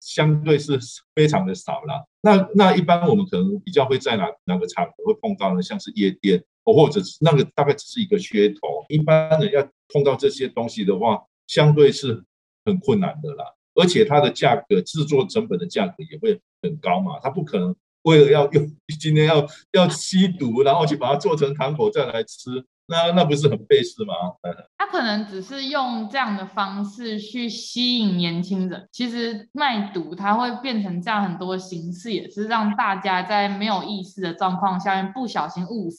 [0.00, 0.76] 相对是
[1.14, 2.04] 非常的少啦。
[2.20, 5.62] 那那一般我们可能比较会在哪哪个场合会碰到呢？
[5.62, 8.84] 像是夜店，哦，或者是那个大概只是一个噱头。
[8.88, 12.24] 一般人要碰到这些东西的话，相对是
[12.64, 13.44] 很困难的啦。
[13.76, 17.72] 而且它的价格制作成本的价格也会很高嘛，它不可能。
[18.04, 18.66] 为了要用
[18.98, 24.14] 今天要要吸毒，然后去把它做成糖果再来吃，那那不是很费事吗？
[24.78, 28.88] 他可能只是用这样的方式去吸引年轻人。
[28.92, 35.98] 其实卖毒，它会变成这样很多形式，也是让大家在没有意识的状况下面不小心误食。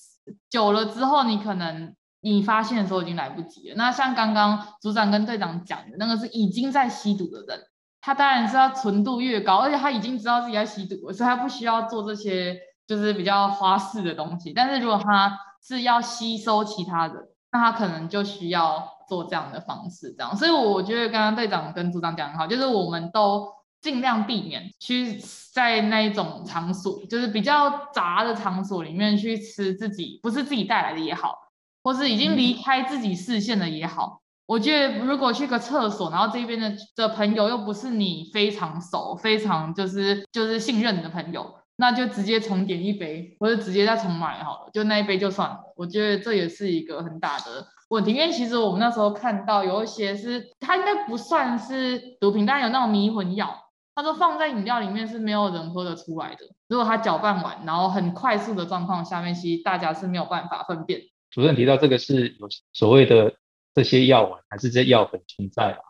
[0.50, 3.76] 久了之后，你可能你发现的时候已经来不及了。
[3.76, 7.60] 那像刚刚组长跟队长讲的那个，是已经在吸毒的人。
[8.06, 14.54] 他当然是要纯度越高，而且他已经知道自己在吸毒，所以他不需要做这些就是比较花式的东西。
[14.54, 17.16] 但是如果他是要吸收其他人，
[17.52, 20.38] 那他可能就需要做这样的方式，这样。
[20.38, 25.20] 所以我觉得刚刚队长跟组长讲得很好，就是我们都尽量避免去
[25.52, 31.36] 在那一种场所，就是比较杂的场所里面去吃自己不是自己带来的也好，
[31.82, 34.22] 或是已经离开自己视线的也好。
[34.48, 45.60] 我觉得如果去个厕所，然后这边的的朋友又不是你非常熟、非常就是就是信任的朋友，那就直接重点一杯，或者直接再重买好了，就那一杯就算了。
[45.76, 53.56] 我觉得这也是一个很大的问题，因为其实我们那时候看到有一些是它应该不算是毒品，但有那种迷魂药，
[53.96, 56.46] 他说放在饮料里面是没有人喝得出来的。
[56.68, 61.02] 如果他搅拌完，然后很快速的状况下面，其实大家是没有办法分辨。
[61.32, 63.34] 主任提到这个是有所谓的
[63.76, 65.84] 这些药丸还是这些药粉存在啊？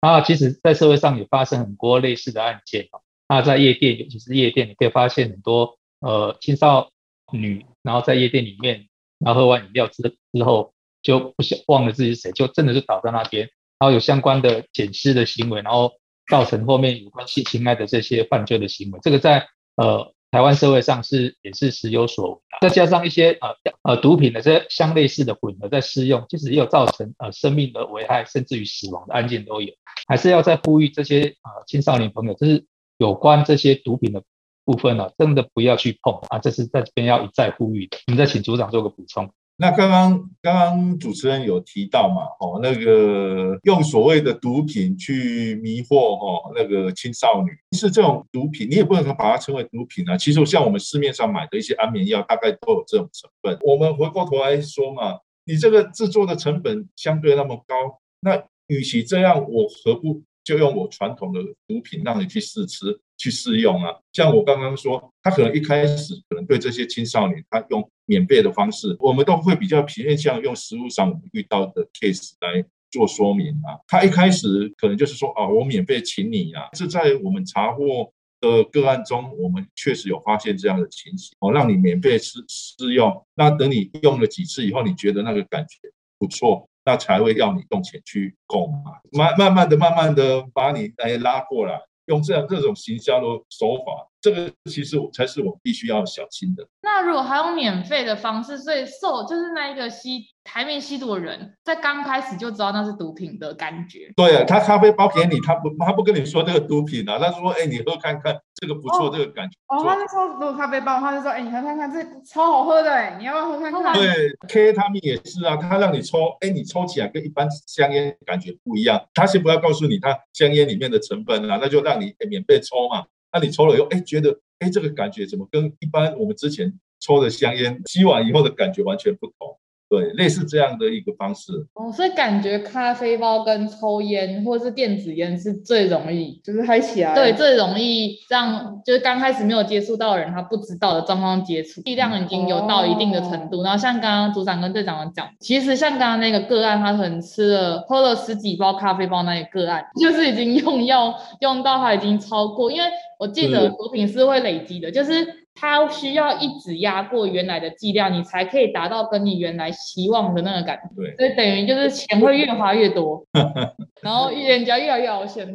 [0.00, 3.00] 啊，其实，在社会上也发生很多类似的案件啊。
[3.28, 6.90] 那在夜店，尤其是夜店，你可以发现很多呃青少
[7.32, 15.92] 女，然后在夜店里面，然后喝完饮料之之后，就不想忘了自己是谁，就真的就倒在那边，然后有相关的捡尸的行为，然后
[16.28, 20.12] 造成后面有关性侵害的这些犯罪的行为，这个在呃。
[20.30, 23.48] 台湾社会上是也是时有所闻，再加上一些呃
[23.82, 29.72] 呃毒品的这些相类似的混合在试用，其实也有造成呃生命的危害，甚至于死亡的案件都有。
[30.06, 32.64] 还是要再呼吁这些呃青少年朋友，就是
[32.98, 34.22] 有关这些毒品的
[34.64, 36.38] 部分呢、啊，真的不要去碰啊！
[36.38, 37.96] 这是在这边要一再呼吁的。
[38.08, 39.30] 我们再请组长做个补充。
[39.60, 50.16] 那刚刚刚刚主持人有提到嘛，哦，那个用所谓的毒品去迷惑哦，那个青少女，其实这种毒品你也不能把它称为毒品啊。
[50.16, 53.58] 其实像我们市面上买的一些安眠药，大概都有这种成分。
[53.62, 57.74] 我们回过头来说嘛，你这个制作的成本相对那么高，
[58.20, 63.00] 那与其这样，我何不就用我传统的毒品让你去试吃？
[63.18, 73.76] 去试用啊，像我刚刚说，他可能一开始可能对这些青少年，他用免费的方式，我们都会比较偏向用实务上我们遇到的 case 来做说明啊。
[73.86, 85.76] 他一开始可能就是说，哦，我免费请你啊，这在我们查获的个案中，我们确实有发现这样的情形，哦，让你免费试试用，那等你用了几次以后，你觉得那个感觉
[86.18, 91.78] 不错，那才会要你用钱去购买，慢慢慢的、慢慢的把你来拉过来。
[92.06, 96.66] 用这样这种行销的手法，这个其实才是我必须要小心的。
[96.82, 104.12] 那如果还用免费的方式，所以受就是那一个吸台面吸毒的人，在刚开始就知道那是毒品的感觉。
[104.16, 108.38] 对啊，他咖啡包给你，他不他不跟你说这个毒品啊，他说哎，你喝看看。
[108.60, 109.56] 这个不错，哦、这个感觉。
[109.68, 113.94] 哦，他就说，如果咖啡包，他就说，哎，你喝看看，这超好喝的，哎，你要不要喝看看？
[113.94, 119.00] 对，K 他们也是啊，他让你抽，哎，你抽起来跟一般香烟感觉不一样。
[119.14, 123.04] 他先不要告诉你他香烟里面的成分啊，那就让你免费抽嘛。
[123.32, 129.58] 那你抽了以后，哎，觉得，哎，这个感觉怎么跟一般我们之前抽的香烟吸完以后的感觉完全不同？
[129.88, 143.60] 对，类似这样的一个方式哦，所以感觉咖啡包跟抽烟或者是电子烟是最容易，就是嗨起来，对，最容易让就是刚开始没有接触到的人，他不知道的状况接触，剂量已经有到一定的程度。
[143.60, 152.86] 哦、然后像刚刚组长跟队长讲，其实像刚刚那个个案，他可能吃了喝了十几包咖啡包那个个案， 就是已经用药用到他已经超过，因为
[153.18, 155.47] 我记得毒品是会累积的，就是。
[155.60, 160.88] 它需要一直压过原来的剂量，你才可以达到跟你原来希望的那个感觉。
[160.96, 163.24] 对，所以等于就是钱会越花越多，
[164.00, 165.52] 然后人家越来越凹陷，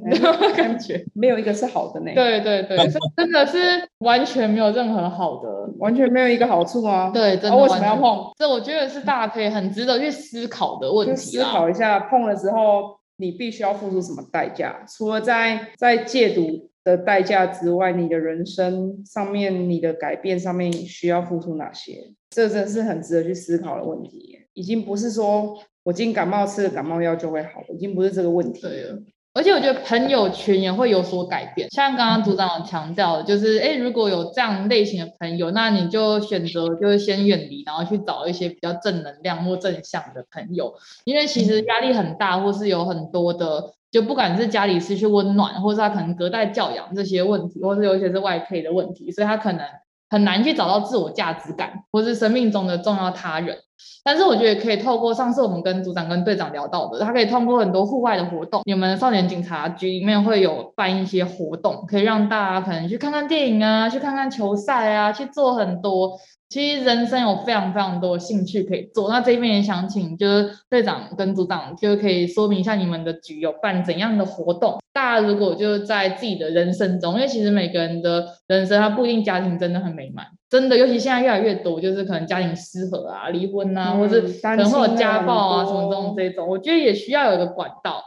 [0.56, 2.12] 感觉没有一个是好的呢。
[2.14, 2.78] 对对对，
[3.16, 3.58] 真的是
[4.00, 5.50] 完全没有任何好的，
[5.80, 7.10] 完全没有一个好处啊。
[7.14, 7.58] 对，真的。
[7.58, 8.32] 为什么要碰？
[8.38, 11.16] 这我觉得是大家可以很值得去思考的问题。
[11.16, 14.84] 思考一下，碰了之后你必须要付出什么代价？
[14.88, 16.70] 除了在在戒毒。
[16.84, 22.14] 的代价之外，你的人生上面，你的改变上面需要付出哪些？
[22.30, 24.40] 这真是很值得去思考的问题。
[24.54, 29.00] 已经不是说我今天感冒吃了感冒药就会好，已经不是这个问题了。
[29.34, 40.74] 而且我觉得朋友圈也会有所改变，像刚刚组长强调的，就是哎，如果有这样类型的朋友，那你就选择就是先远离，然后去找一些比较正能量或正向的朋友，
[41.06, 43.74] 因为其实压力很大，或是有很多的。
[43.94, 49.64] 就不管是家里失去温暖，或是他可能隔代教养这些问题，或是有一些是外配的问题，所以他可能
[50.10, 53.56] 很难去找到自我价值感，或是生命中的重要他人。
[54.04, 66.18] 但是我觉得可以透过上次我们跟组长跟队长聊到的，他可以通过很多户外的活动，你们少年警察局里面会有办一些活动，可以让大家可能去看看电影啊，去看看球赛啊，去做很多。
[66.54, 74.78] 其实人生有非常非常多的兴趣可以做，那这边也想请就是队长跟组长，就可以说明一下你们的局有办怎样的活动。
[74.94, 88.04] 大家如果就是在自己的人生中，因为其实每个人的人生他不一定家庭真的很美满，真的，尤其现在越来越多，就是可能家庭失和啊、离婚啊，嗯、或者可能会有家暴啊什么这种这种，我觉得也需要有一个管道，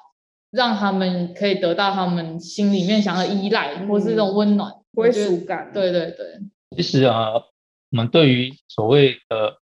[0.53, 5.73] 让他们可以得到他们心里面想要依赖，嗯、或是这种温暖归属感。
[5.75, 6.27] 对对对，
[6.77, 7.33] 其实啊。
[7.91, 9.61] 我们对于所谓的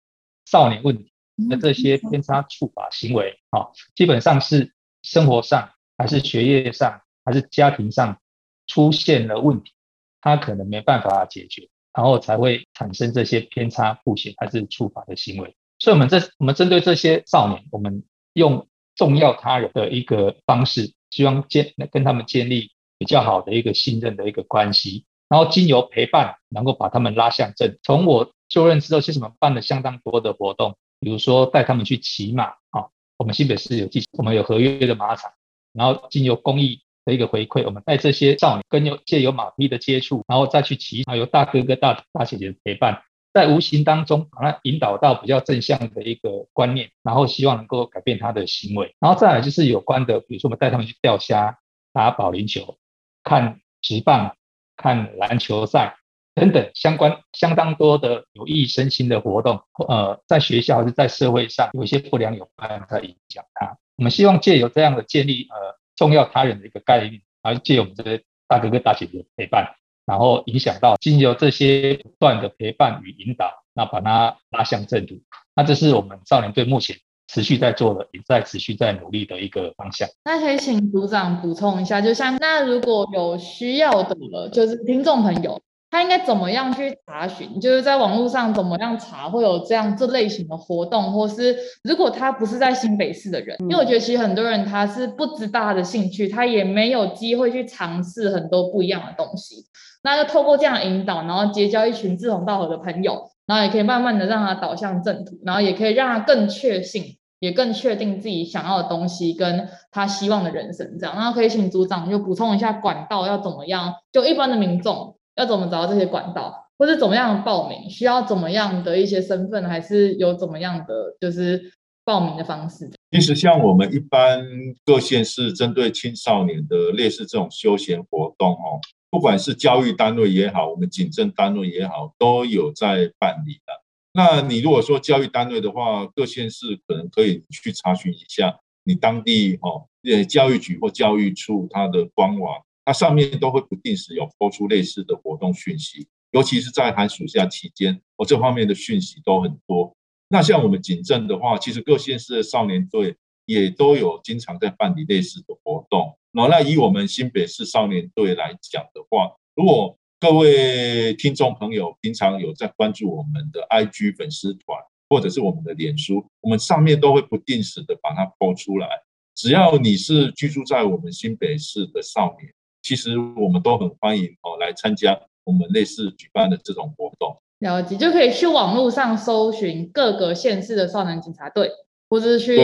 [0.44, 1.12] 少年问题
[1.48, 8.20] 的这些偏差处罚行为啊，基本上是生活上还是学业上还是家庭上
[8.66, 9.72] 出现了问题，
[10.20, 15.56] 他可能没办法解决，然后才会产生这些偏差、曝险还是触法的行为。
[15.78, 18.02] 所以，我们这我们针对这些少年，我们
[18.32, 27.78] 用重要他人的一个方式，希望建跟他们建立比较好的一个信任的一个关系，然后经由陪伴，能够把他们拉向正。
[27.82, 35.32] 从我就任之后，其实我们办了相当多的活动，比如说带他们去骑马啊，我们新北市有我们有合约的马场，
[35.72, 43.02] 然后经由公益的一个回馈，我们带这些少年跟有借由马匹的接触，然后再去骑，然后由大哥哥大大姐姐的陪伴，
[43.32, 51.58] 在无形当中把他引导到比较正向的一个观念，然后希望能够改变他的行为，然后再来就是有关的，比如说我们带他们去钓虾、
[51.92, 52.76] 打保龄球、
[53.22, 54.36] 看职棒、
[54.76, 55.96] 看篮球赛。
[56.34, 59.58] 等等相关相当多的有益身心的活动，
[59.88, 63.78] 呃，在学校还是在社会上有一些不良有关在影响他。
[63.96, 65.56] 我们希望借由这样的建立呃
[65.96, 75.14] 重要他人的一个概念，而借由我们这些大哥哥大姐姐的陪伴，然后影响到经由这些不断的陪伴与引导，那把他拉向正途。
[75.54, 76.98] 那这是我们少年队目前
[77.28, 80.08] 持续在做的，也在持续在努力的一个方向。
[80.24, 84.16] 那可以请组长补充一下，就像那如果有需要的，
[84.52, 85.60] 就是听众朋友。
[85.88, 87.60] 他应该怎么样去查询？
[87.60, 99.64] 就是在网络上怎么样查会有这样这类型的活动，或是如果他不是在新北市的人，因为我觉得其实很多人他是不知道他的兴趣，他也没有机会去尝试很多不一样的东西。
[100.02, 111.14] 那就透过这样引导，然后结交一群志同道合的朋友，然后也可以慢慢的让他导向正途，然后也可以让他更确信，也更确定自己想要的东西跟他希望的人生这样。
[111.14, 113.94] 然后可以请组长就补充一下管道要怎么样？
[114.12, 115.14] 就一般的民众。
[115.36, 117.90] 要怎么找到这些管道，或是怎么样报名？
[117.90, 121.60] 需要怎么样的一些身份，还是有怎么样的就是
[122.06, 122.90] 报名的方式？
[123.10, 124.42] 其实像我们一般
[124.86, 128.80] 各县市针对青少年的类似这种休闲活动哦，
[129.10, 133.82] 不管是教育单位也好，我们警政单位也好，都有在办理的。
[134.12, 142.62] 那你如果说教育单位的话，各县市可能可以去查询一下你当地哦，呃，教育局或教育处它的官网。
[142.88, 149.92] 它上面都会不定时有播出类似的活动讯息，尤其是在寒暑假期间，哦，这方面的讯息都很多。
[150.28, 156.16] 那像我们警政的话，其实各县市的少年队也都有经常在办理类似的活动。
[156.48, 164.78] 那以我们新北市少年队来讲的话，如果各位听众朋友平常有在关注我们的 IG 粉丝团
[165.08, 168.88] 或者是我们的脸书，我们上面都会不定时的把它播出来。
[169.34, 172.52] 只要你是居住在我们新北市的少年。
[172.82, 177.36] 其实我们都很欢迎哦，来参加我们类似举办的这种活动。
[177.58, 181.68] 了解，就可以去网络上搜寻各个县市的少年警察队，
[182.08, 182.56] 或者是去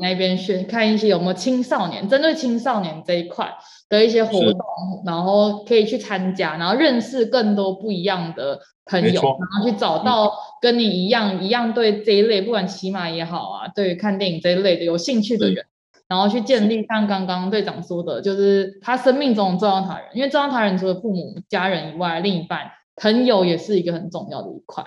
[0.00, 3.52] 那边去看一些有没有青少年，针对青少年这一块
[3.88, 4.62] 的一些活动，
[5.04, 15.64] 然后可以去参加，然后认识更多不一样的朋友，然后去找到跟你一样一样对这一类，不管骑马也好啊，对看电影这一类的有兴趣的人。
[16.08, 24.84] 然后去建立像刚刚队长说的，就是他生命中的重要他人，因为重要他人除了父母、家人以外，另一半、朋友也是一个很重要的一块，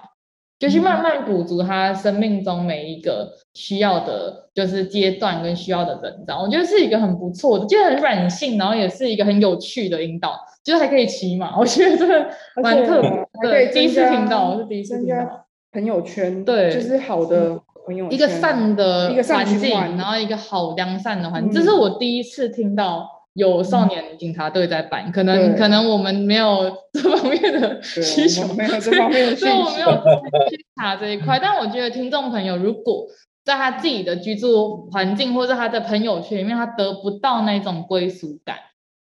[0.59, 6.23] 就是慢慢补足他生命中每一个需要的，就是阶段跟需要的人。
[6.27, 12.29] 这样我觉得是一个很不错的，就很软性，然后也是一个很有趣的引导，就是还可以骑马，我觉得这个
[12.61, 13.09] 蛮特别。
[13.41, 15.45] 对，第一次听到，我是第一次听到。
[15.71, 17.55] 朋友圈，对，就是好的
[17.85, 18.09] 朋友。
[18.09, 31.39] 一个善的环境，然后一个好良善的环境，嗯，这是我第一次听到有少年警察队在办，嗯、可能可能我们没有 这方面的需求，没有这方面的需求，所以我没有去查这一块。
[31.39, 33.05] 但我觉得听众朋友，如果
[33.45, 38.57] 在他自己的居住环境或者他的朋友圈里面，他得不到那种归属感，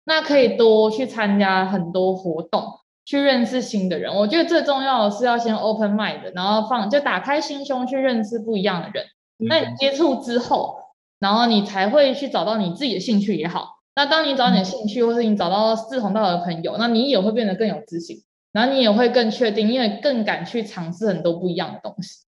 [0.04, 2.64] 那可以多去参加很多活动。
[3.04, 9.04] 去认识新的人，我觉得最重要的是要先 open mind，然后放就打开心胸去认识不一样的人。
[9.38, 10.76] 那你接触之后，
[11.18, 13.81] 然后你才会去找到你自己的兴趣也好。
[13.94, 18.22] 那当你找你的兴趣，或是你找到志同道合的朋友，那你也会变得更有自信，
[18.52, 22.20] 然后你也会更确定，因为更敢去尝试很多不一样的东西。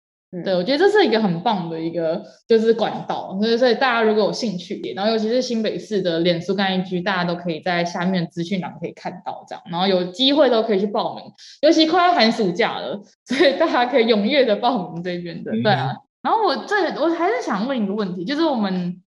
[0.44, 11.24] 对，我觉得这是一个很棒的一个就是管道，所以所以大家如果有兴趣，然后尤其是新北市的脸书跟 IG，大家都可以在下面资讯栏可以看到这样，然后有机会都可以去报名，
[11.62, 15.94] 尤其快要寒暑假了，所以大家可以踊跃的报名这边的，对啊。
[16.24, 19.04] 然后我这我还是想问一个问题，就是我们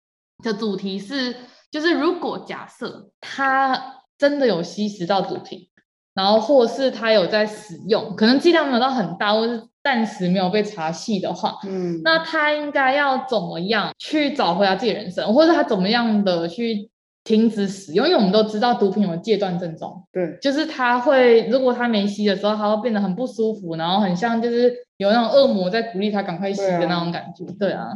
[0.44, 1.34] 的主题是，
[1.74, 5.68] 就是如果假设他真的有吸食到毒品，
[6.14, 9.68] 然后或是他有在使用，可能剂量没有到很大，或是。
[9.84, 16.90] 暂时没有被查细的话，嗯，那他应该要怎么样去找回他自己人生，或者他怎么样的去
[17.26, 27.74] 停止使用，因为我们都知道毒品有戒断症状，对，就是他会，如果他没吸的时候，他会变得很不舒服，然后很像就是有那种恶魔在鼓励他赶快吸的那种感觉，对啊。
[27.74, 27.90] 对啊，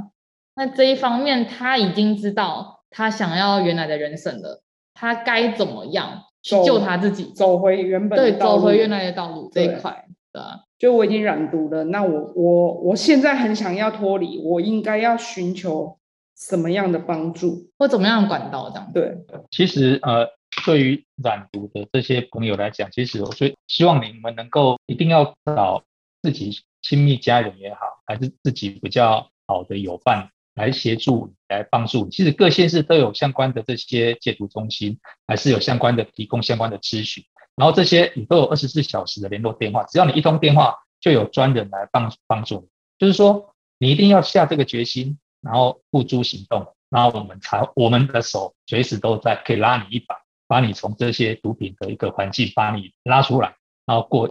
[0.55, 4.61] 那这一方面他已经知道他想要原来的人生了，
[4.93, 10.61] 他该怎么样去救他自己，走，回原本对，走回原来的道路这一块，对啊。
[10.77, 15.97] 就我已经染毒了，那我我我现在很想要脱离，我应该要寻求。
[16.39, 18.91] 什么样的帮助或怎么样的管道这样？
[18.93, 19.17] 对，
[19.49, 20.29] 其实呃，
[20.67, 25.81] 对于染毒的这些朋友来讲，其实我最希望你们能够一定要找
[26.21, 26.51] 自己
[26.83, 32.10] 亲密家人也好，还是自己比较好的友伴来协助、来帮助。
[32.10, 37.24] 其实各县市都有相关的这些戒毒中心，还是有相关的提供相关的咨询，
[37.55, 42.68] 然后这些也都有二十四小时的联络电话，只要你一通电话，就有专人来帮帮助你。
[42.97, 45.18] 就是说，你一定要下这个决心。
[45.39, 50.16] 然后付诸行动，然后我们才我们的手随时都在，可以拉你一把，
[50.47, 53.55] 把你从这些毒品的一个环境把你拉出来，
[53.86, 54.30] 然后过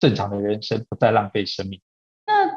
[0.00, 1.80] 正常的人生，不再浪费生命。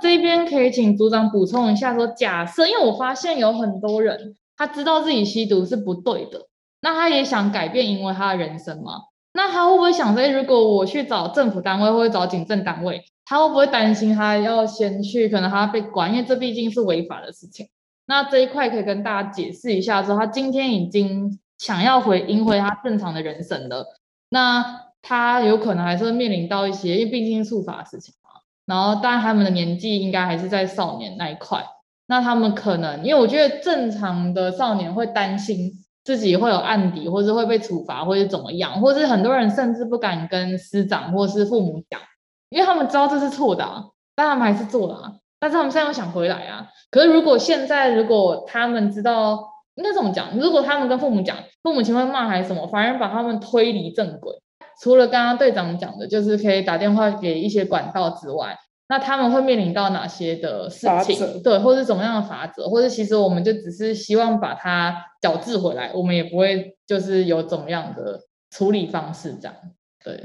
[0.04, 6.48] 这边可以请组长补充一下说，假设，因为我发现有很多人他知道自己吸毒是不对的，
[6.82, 13.02] 那他也想改变，因为他的人生嘛，那他会不会想说，如果我去找政府单位或者找警政单位？
[13.26, 17.70] 他会不会担心他要先去，可能他被关，因为这毕竟是违法的事情。
[18.06, 23.86] 那这一块可以跟大家解释一下，说他今天已经想要回赢回他正常的人生了，
[24.28, 28.14] 那他有可能还是会面临到一些，因为毕竟是触法的事情。
[28.66, 31.64] 然后，但他们的年纪应该还是在少年那一块，
[32.08, 35.72] 那他们可能，因为我觉得正常的少年会担心
[36.04, 42.00] 自己会有案底，或是会被处罚，或是怎么样，或是很多人甚至不敢跟师长或是父母讲。
[42.50, 43.66] 因为他们知道这是错的，
[44.16, 45.14] 但他们还是做了。
[45.40, 46.68] 但是他们现在又想回来啊。
[46.92, 49.44] 可是如果现在，如果他们知道
[49.76, 54.34] 应该怎么讲，如果他们跟父母讲，父母亲会骂还是什么，反而把他们推离正轨。
[54.82, 58.58] 除了刚刚队长讲的，就是可以打电话给一些管道之外，
[58.90, 61.42] 那他们会面临到哪些的事情？
[61.42, 62.68] 对，或是怎么样的法则？
[62.68, 68.22] 或者其实我们就只是希望把它矫治回来，我们也不会就是有怎么样的
[68.52, 69.56] 处理方式这样。
[70.04, 70.24] 对。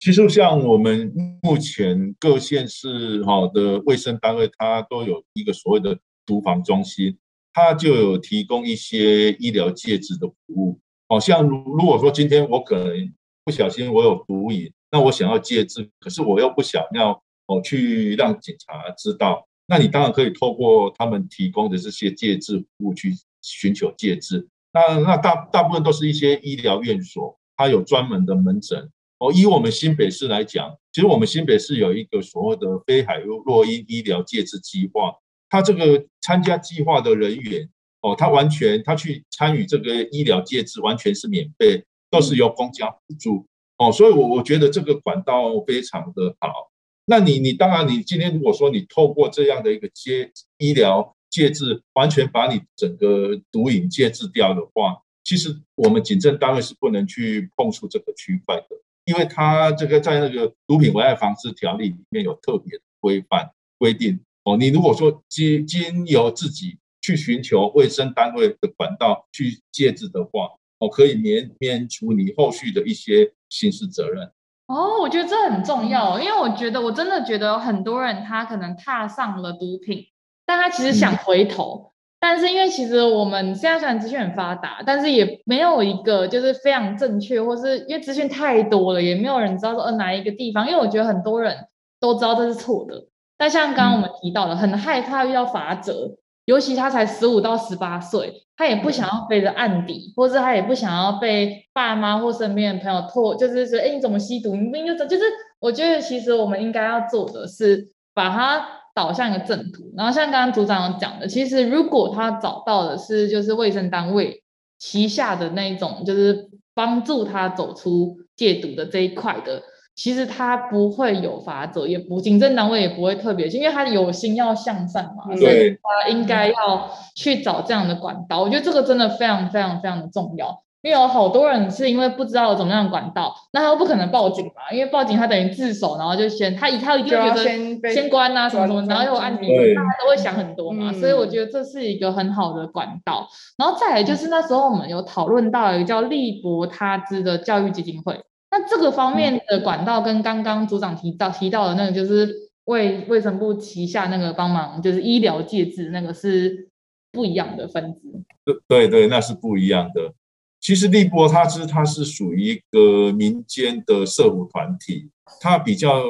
[0.00, 7.18] 其实像我们目前各县市好的卫生单位，它都有一个所谓的毒防中心，
[7.52, 10.78] 它就有提供一些医疗介质的服务。
[11.08, 13.12] 好，像如如果说今天我可能
[13.48, 17.12] 不小心我有毒瘾，那我想要戒治，可是我又不想要
[17.46, 24.46] 哦去让警察知道，那你当然可以透过他们提供的这些戒治服务去寻求戒治。
[24.70, 28.90] 那那大大部分都是一些医疗院所，它有专门的门诊。
[29.18, 35.14] 哦，以我们新北市来讲，其实我们新北市有一个所谓的非海洛因医疗戒治计划，
[35.48, 37.66] 他这个参加计划的人员，
[38.02, 43.46] 哦，他完全他去参与这个医疗戒治，完全是免费，都是由公家补助。
[43.78, 46.70] 哦，所以我我觉得这个管道非常的好。
[47.06, 58.66] 那你你当然你今天如果说你透过这样的一个戒医疗戒治，完全把你整个毒瘾戒治掉的话，其实我们警政单位是不能去碰触这个区块的。
[59.04, 74.30] 因为他这个在那个毒品危害防治条例里面有特别的规范规定哦，你如果说经经由自己去寻求卫生单位的管道去戒治的话，哦，可以免免除你后续的一些刑事责任。
[74.66, 80.04] 哦，我觉得这很重要，因为我觉得我真的觉得很多人他可能踏上了毒品，
[80.46, 81.84] 但他其实想回头。
[81.84, 90.66] 嗯但是因为其实我们现在虽然资讯很发达，但是也没有一个就是非常正确，或是因为资讯太多了，也没有人知道说呃哪一个地方。
[90.66, 91.68] 因为我觉得很多人
[92.00, 93.06] 都知道这是错的，
[93.36, 96.16] 但像刚刚我们提到的，很害怕遇到法则，
[96.48, 104.56] 尤其他才十五到十八岁，他也不想要背着案底，或者他也不想要被爸妈或身边的朋友唾，就是说哎你怎么吸毒？
[104.56, 105.24] 你明明就就是
[105.60, 108.66] 我觉得其实我们应该要做的是把他。
[108.94, 114.42] 导向一个正途，然后像刚刚组长讲的，其实如果他找到的是就是卫生单位
[114.76, 119.62] 旗下的那种，就是帮助他走出戒毒的这一块的，
[119.98, 128.40] 其实他不会有法则，也不行政单位也不会特别，因为他有心要向善嘛，所以他应该要去找这样的管道。
[128.40, 130.62] 我觉得这个真的非常非常非常的重要。
[130.80, 143.26] 因为有好多人是因为不知道有怎么样的管道，那他又不可能报警嘛，因为报警他等于自首，然后就先他一他一定觉得先先关啊什么什么，然后又有案底，大家都会想很多嘛，所以我觉得这是一个很好的管道。
[143.56, 148.20] 然后再来就是那时候我们有讨论到一个叫利伯他兹的教育基金会，
[148.50, 156.68] 那这个方面的管道跟刚刚组长提到提到的那个就是卫卫生部旗下那个帮忙就是医疗介质那个是
[157.12, 158.00] 不一样的分支。
[158.44, 160.14] 对对对，那是不一样的。
[160.60, 165.08] 其实利波他兹他是属于一个民间的社福团体，
[165.40, 166.02] 他比较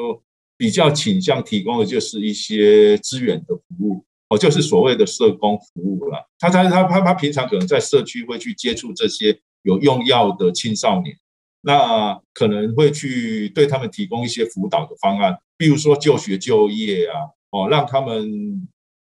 [0.57, 6.27] 比较倾向提供的就是一些资源的服务，哦，就是所谓的社工服务了。
[6.39, 11.15] 他他他他他平常可能在社区会去接触这些有用药的青少年，
[11.61, 17.15] 那可能会去对他们提供一些辅导的方案，比如说就学就业啊，
[17.51, 18.69] 哦，让他们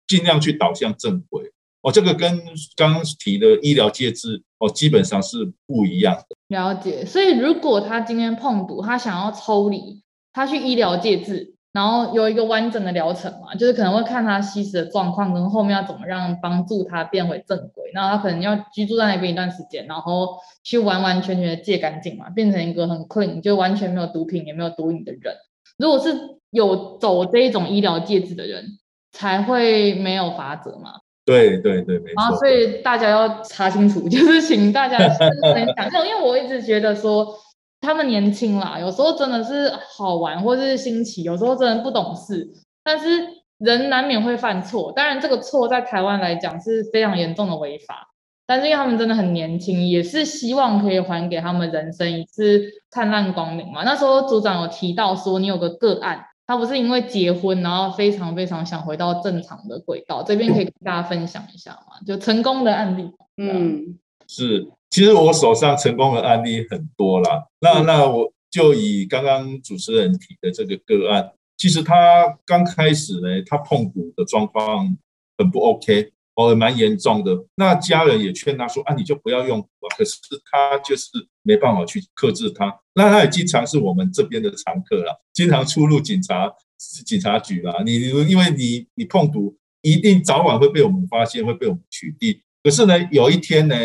[0.08, 1.52] 尽量去导向正轨。
[1.82, 2.42] 哦，这个跟
[2.78, 6.36] 刚刚提的医疗介质哦，基本上是不一样的。
[6.48, 25.36] 了解，所以如果他今天碰赌，他想要抽离，他去医疗戒治，然后有一个完整的疗程嘛，就是可能会看他吸食的状况跟后面要怎么让帮助他变回正轨，那他可能要居住在那边一段时间，然后去完完全全的戒干净嘛，变成一个很 clean，就完全没有毒品也没有毒瘾的人。
[25.78, 26.14] 如果是
[26.52, 28.64] 有走这一种医疗戒治的人，
[29.12, 30.92] 才会没有法则嘛。
[31.26, 32.22] 对对对，没错。
[32.22, 36.08] 啊，所以大家要查清楚， 就是请大家分享。
[36.08, 37.34] 因为我一直觉得说
[37.84, 42.50] 他们年轻啦，有时候真的是好玩或是新奇，有时候真的不懂事。
[42.84, 43.28] 但是
[43.60, 48.10] 人难免会犯错，当然这个错在台湾来讲是非常严重的违法。
[48.46, 53.84] 但是因为他们真的很年轻，也是希望可以还给他们人生一次灿烂光明嘛。
[53.84, 56.26] 那时候组长有提到说，你有个个案。
[56.46, 61.96] 他不是因为结婚，然后非常非常想回到正常的轨道，这边可以跟大家分享一下嘛？
[62.06, 63.10] 就成功的案例。
[63.38, 67.44] 嗯，是，其实我手上成功的案例很多啦。
[67.60, 74.96] 那那我就以刚刚主持人提的这个个案，其实他刚开始呢，他碰毒的状况
[75.36, 76.12] 很不 OK。
[76.36, 77.32] 哦，蛮严重的。
[77.56, 80.16] 那家人也劝他说：“啊，你就不要用毒啊。”可是
[80.52, 81.10] 他就是
[81.44, 82.76] 没办法去克制他。
[82.96, 86.52] 那他也经常是我们这边的常客了，经常出入警察
[87.06, 87.82] 警察局啦。
[87.86, 92.40] 你因为你你碰毒，一定早晚会被我们发现，会被我们取缔。
[92.64, 93.76] 可是呢，有一天呢，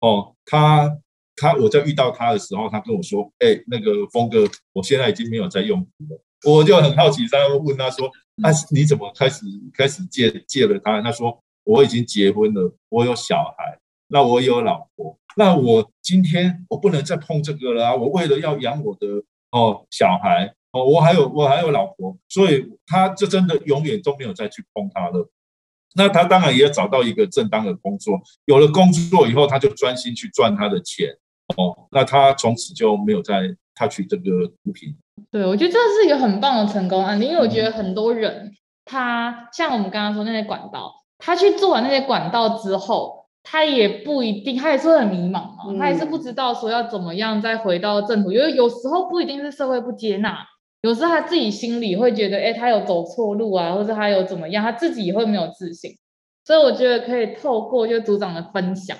[0.00, 0.98] 哦，他
[1.36, 8.06] 他我在遇到他的时候，他跟我说：“哎、欸，那个峰哥，我现在已经没有在用了。”我就很好奇，他问他说
[8.42, 9.44] ：“啊，你怎么开始
[9.74, 11.42] 开始戒戒了他？”他说。
[11.64, 17.94] 我已经结婚了，我有小孩，那我有老婆，那我今天我不能再碰这个了啊！
[17.94, 19.06] 我为了要养我的
[19.50, 25.28] 哦小孩哦，我还有我还有老婆，所以他就真的永远都没有再去碰他了。
[25.94, 31.08] 那他当然也要找到一个正当的工作，有了工作以后，他就专心去赚他的钱
[31.56, 31.88] 哦。
[31.90, 33.42] 那他从此就没有再
[33.74, 34.94] touch 这个毒品。
[35.30, 38.52] 对，我觉得这是一个很棒的成功案例，因为我觉得很多人
[38.84, 40.94] 他像我们刚刚说那些管道。
[41.20, 50.46] 他去做完那些管道之后，他也不一定，他也是会很迷茫嘛，嗯、他也是不知道说要怎么样再回到正途，因为有时候不一定是社会不接纳，
[50.82, 55.92] 有时候他自己心里会觉得，哎，他有走错路啊，或者他有怎么样，他自己也会没有自信，
[56.44, 58.96] 所以我觉得可以透过就组长的分享，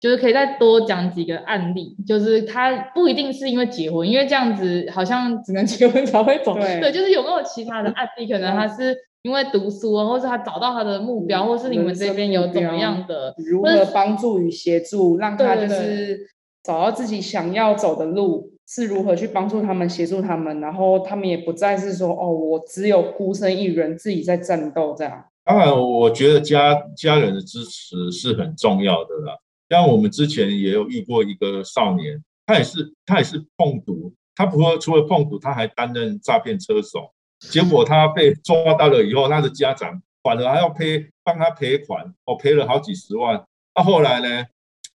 [0.00, 8.96] 就是可以再多讲几个案例，就是他不一定是因为结婚，因为这样子好像只能 结婚才会走，对，对，就是有没有其他的案例，可能他是。
[9.24, 16.26] 因为读书啊，或是他找到他的目标，或是你们这边有怎么样的如何帮助与协助，让他就是
[16.64, 25.24] 找到自己想要走的路，是如何去帮助他们、协助他们，然后他们也不再是说哦，我只有孤身一人自己在战斗这样。
[25.44, 29.36] 当然，我觉得家家人的支持是很重要的啦。
[29.68, 37.12] 像我们之前也有遇过一个少年，他也是他也是碰毒，他不过除了碰毒，他还担任诈骗车手。
[37.50, 43.42] 结果他被抓到了以后，他的家长反而还要赔帮他赔款，哦，赔了好几十万。
[43.74, 44.46] 那、啊、后来呢，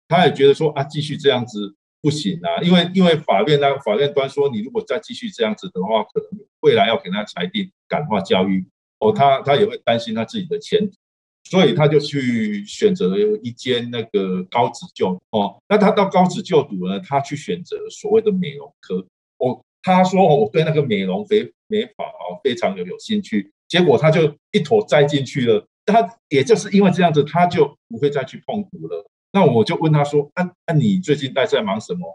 [0.07, 1.73] 他也觉得说啊，继续这样子
[2.05, 8.63] 不行啊，因为因为法院呢，法院端说你如果再继续这样子的话，可能未来要给他裁定感化教育，
[8.99, 10.95] 哦，他他也会担心他自己的前途，
[11.49, 19.03] 所以他就去选择一间那个高职就哦，那他到高职就读呢，他去选择所谓的美容科，
[19.39, 19.59] 哦。
[19.87, 25.63] 他说：“我对那个美容美美法哦非常有有兴趣。”结果他就一头栽进去了。
[25.85, 29.05] 他也就是因为这样子，他就不会再去碰毒了。
[29.35, 32.07] 那我就问他说：“那、那你最近在在忙什么？”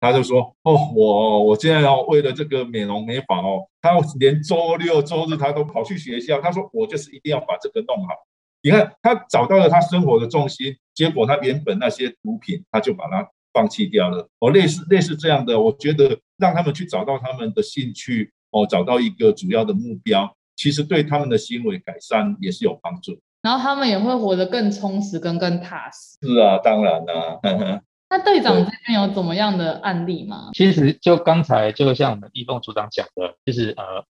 [0.00, 6.40] 他就说：“哦，我我现在哦为了这个美容美发哦，他连周六周日他都跑去学校。
[6.40, 8.14] 他说我就是一定要把这个弄好。
[8.62, 14.28] 你看他找到了他生活的重心，结果他原本那些毒品他就把它放弃掉了。
[14.38, 23.18] 哦，类似类似这样的，我觉得。”让他们去找到他们的兴趣哦，找到一个主要的目标，其实对他们的行为改善也是有帮助。
[23.42, 26.18] 然后他们也会活得更充实，跟更踏实。
[26.26, 27.82] 是啊，当然啦、啊。
[28.10, 30.50] 那队长这边有怎么样的案例吗？
[30.54, 34.04] 其实就刚才就像我们一峰组长讲的，就是呃，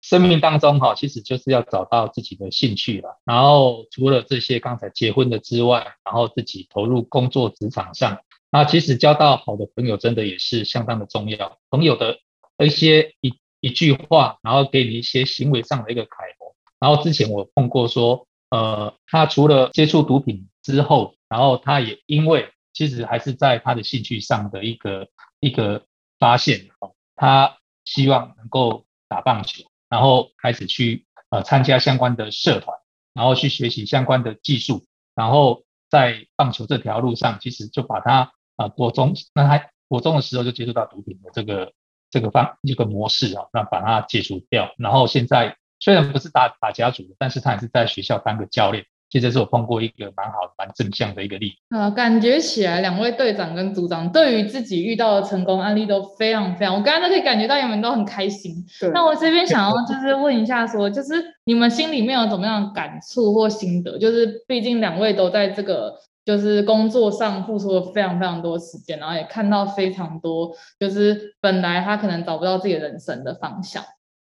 [0.00, 3.20] 生命当中哈，其实就是要找到自己的兴趣了。
[3.24, 8.20] 然后除了这些刚才结婚的之外，然后自己投入工作职场上。
[8.52, 12.18] 那其实交到好的朋友真的也是相当的重要，朋友的
[12.64, 16.54] 一些一一句话，然后给你一些行为上的一个楷模。
[16.78, 25.08] 然后之前我碰过说，呃，他除了接触毒品之后，然后他也因为其实还是在他的兴趣上的一个
[25.40, 25.86] 一个
[26.20, 26.68] 发现，
[27.16, 32.76] 他希望能够打棒球，然后开始去呃参加相关的社团，
[33.12, 34.84] 然后去学习相关的技术，
[35.16, 38.32] 然后在棒球这条路上，其实就把他。
[38.56, 41.72] 啊，国中那他国中的时候就接触到毒品的这个
[42.08, 44.72] 这个方这个模式啊，那把它解除掉。
[44.78, 48.82] 然后现在虽然不是打打家族的，但是他也是在学校当个教练。
[49.10, 51.76] 其实是我碰过一个蛮好蛮正向的一个例子。
[51.76, 58.64] 啊，感觉起来两位队长跟组长对于自己遇到的成功案例都非常非常，我刚刚都可以感觉到你们都很开心。
[58.80, 58.90] 对。
[58.92, 63.98] 那我这边想要就是问一下说，说就是你们心里面有怎么样的感触或心得？
[63.98, 65.94] 就是毕竟两位都在这个。
[66.24, 73.84] 就是工作上付出了非常非常多时间，然后也看到非常多，就是本来他可能找不到自己人生的方向，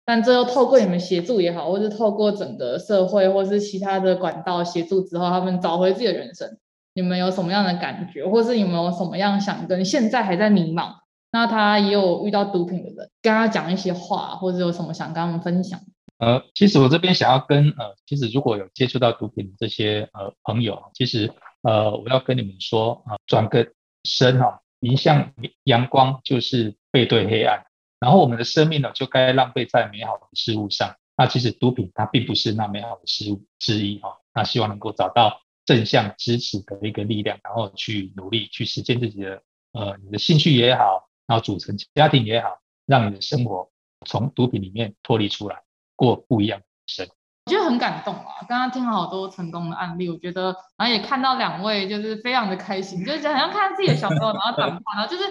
[0.08, 6.58] 但最后透过你们协助也好，或是透过整个社会或是其他的管道协助之后，他们找回自己的人生。
[6.94, 10.94] 你们有什么样的感觉，或是你们有什么样想跟现在还在迷茫，
[11.32, 15.80] 那他也有遇到毒品的人，跟他讲一些话，或者有什么想跟他们分享？
[16.18, 21.32] 呃，其实我这边想要跟呃，其实如果有接触到毒品的这些呃朋友，其实。
[21.64, 23.68] 呃，我要跟你们说啊，转个
[24.04, 25.34] 身哈，迎向
[25.66, 27.62] 阳光就是背对黑暗。
[28.00, 30.96] 然后我们的生命呢，就该浪费在美好的事物上。
[31.16, 34.18] 那其实毒品它并不是那美好的事物之一哈。
[34.34, 39.42] 那希望能够找到正向支持的一个力量，然后去努力去实践自己的
[39.74, 43.70] 呃你的兴趣也好，然后组成家庭也好，让你的生活
[44.06, 45.64] 从毒品里面脱离出来，
[45.96, 47.08] 过不一样的人生。
[47.48, 48.46] 我觉得很感动啊！
[48.48, 55.24] 刚刚听了好多成功的案例，我觉得，然后也看到两位就是非常的开心，就是好像看到自己的小朋友然后长大，然后就是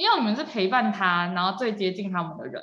[0.00, 2.62] 因为你们是陪伴他，然后最接近他们的人，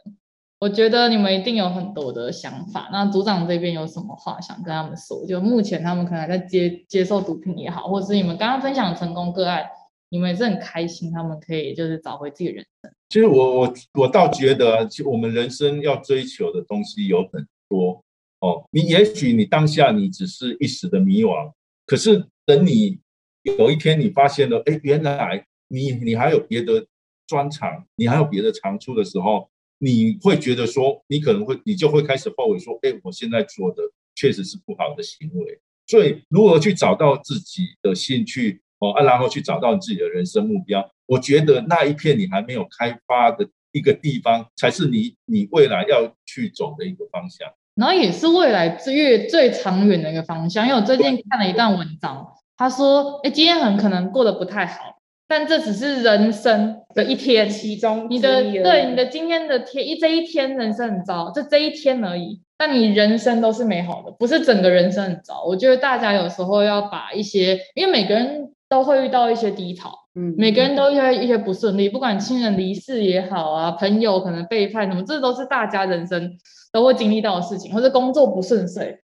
[0.60, 2.90] 我觉得你们一定有很多的想法。
[2.92, 5.24] 那组长这边有什么话想跟他们说？
[5.28, 9.70] 就目前他们可能还在接接受毒品也好，或是你们刚刚分享成功个案，
[10.10, 12.92] 你们也是很开心，他们可以就是找回自己人生。
[13.10, 18.04] 其实我我我倒觉得，其实我们人生要追求的东西有很多。
[18.40, 21.52] 哦，你也许你当下你只是一时的迷惘，
[21.86, 22.98] 可是等你
[23.44, 26.84] 有一天你发现了，哎，原来你你还有别的
[27.28, 29.50] 专长，你还有别的长处的时候，
[29.80, 33.84] 你会觉得说，你可能会你就会开始后悔说，哎，我现在做的
[34.16, 35.60] 确实是不好的行为。
[35.86, 47.48] 所以，如何去找到自己的兴趣，哦啊，然后去找到你自己的人生目标，我觉得那一片你还没有开发的一个地方，才是你你未来要去走的一个方向。
[47.76, 54.97] 然后也是未来最最长远的一个方向，因为我最近看了一段文章，他说，哎，今天很可能过得不太好，
[55.28, 65.44] 但这只是人生的一天，其中你的对你的今天的天一这一天人生很糟，就这一天而已，但你人生都是美好的，不是整个人生很糟。
[65.46, 76.38] 我觉得大家有时候要把一些，因为每个人都会遇到一些低潮，嗯，每个人都遇到一些不顺利，不管亲人离世也好啊，朋友可能背叛什么，这都是大家人生。
[76.70, 79.00] 都会经历到的事情，或者工作不顺遂，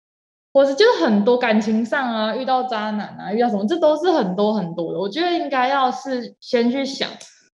[0.54, 4.99] 或是就是很多感情上啊，遇到渣男啊，遇到什么，这都是很多很多的。
[4.99, 7.10] 我觉得应该要是先去想，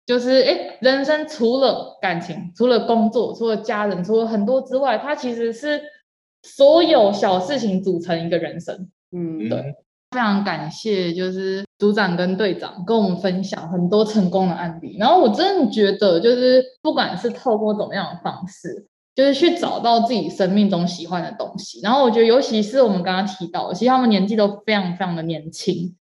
[0.06, 5.82] 就是哎，人生除了感情，除了工作，除了家人，除了很多之外，它其实是
[6.44, 8.89] 所有小事情组成一个人生。
[9.12, 9.76] 嗯，对。
[10.12, 14.96] 非常感谢，就是组长跟队长跟我们分享很多成功的案例。
[15.00, 18.88] 然后我真的觉得，就是不管是透过怎么样的方式。
[19.16, 25.95] 就是去找到自己生命中喜欢的东西，然后我觉得，尤其是我们刚刚提到，其实他们年纪都非常非常的年轻，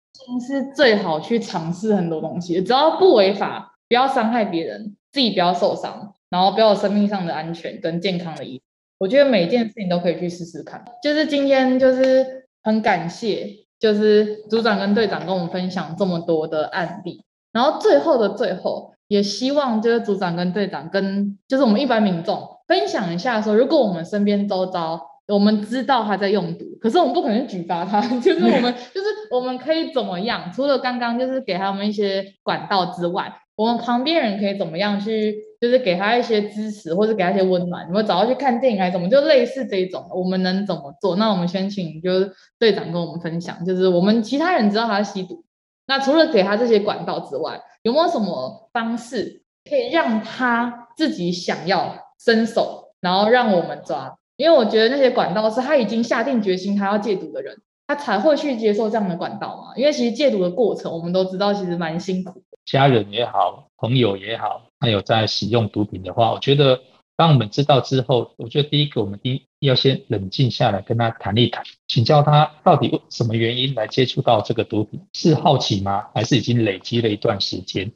[0.46, 8.62] 是最好去尝试很多东西，只要不违法，不要伤害别人，自己不要受伤，然后不要有生命上的安全跟健康的意义。
[8.98, 10.84] 我觉得每一件事情都可以去试试看。
[11.02, 13.48] 就是今天就是很感谢，
[13.80, 22.48] 就是组长跟队长跟我们分享这么多的案例，然后最后的最后，也希望就是组长跟队长跟就是我们一般民众。
[22.70, 30.52] 分享一下说，如果我们身边周遭，我们知道他在用毒，可是我们不可能举发他， 就是我们 就是我们可以怎么样？
[30.54, 37.84] 除了刚刚就是给他们一些管道之外，我们旁边人可以怎么样去，就是给他一些支持，或者给他一些温暖。
[37.88, 39.08] 你们找他去看电影还是怎么？
[39.08, 41.16] 就类似这种，我们能怎么做？
[41.16, 45.44] 那我们先请就是队长跟我们分享，就是我们其他人知道他吸毒，
[45.88, 51.99] 那除了给他这些管道之外，有没有什么方式可以让他自己想要？
[52.22, 57.56] 伸手，然后让我们抓，因为我觉得那些管道是他已经下定决心他要戒毒的人，
[57.86, 59.72] 他才会去接受这样的管道嘛。
[59.74, 62.58] 因为其实戒毒的过程，我们都知道其实蛮辛苦的。
[62.66, 66.78] 家人也好，朋友也好，还有在使用毒品的话，我觉得
[67.16, 76.08] 当我们知道之后，我觉得第一个我们第一要先冷静下来跟他谈一谈，请教他到底为什么原因来接触到这个毒品，是好奇吗？
[76.14, 77.90] 还是已经累积了一段时间？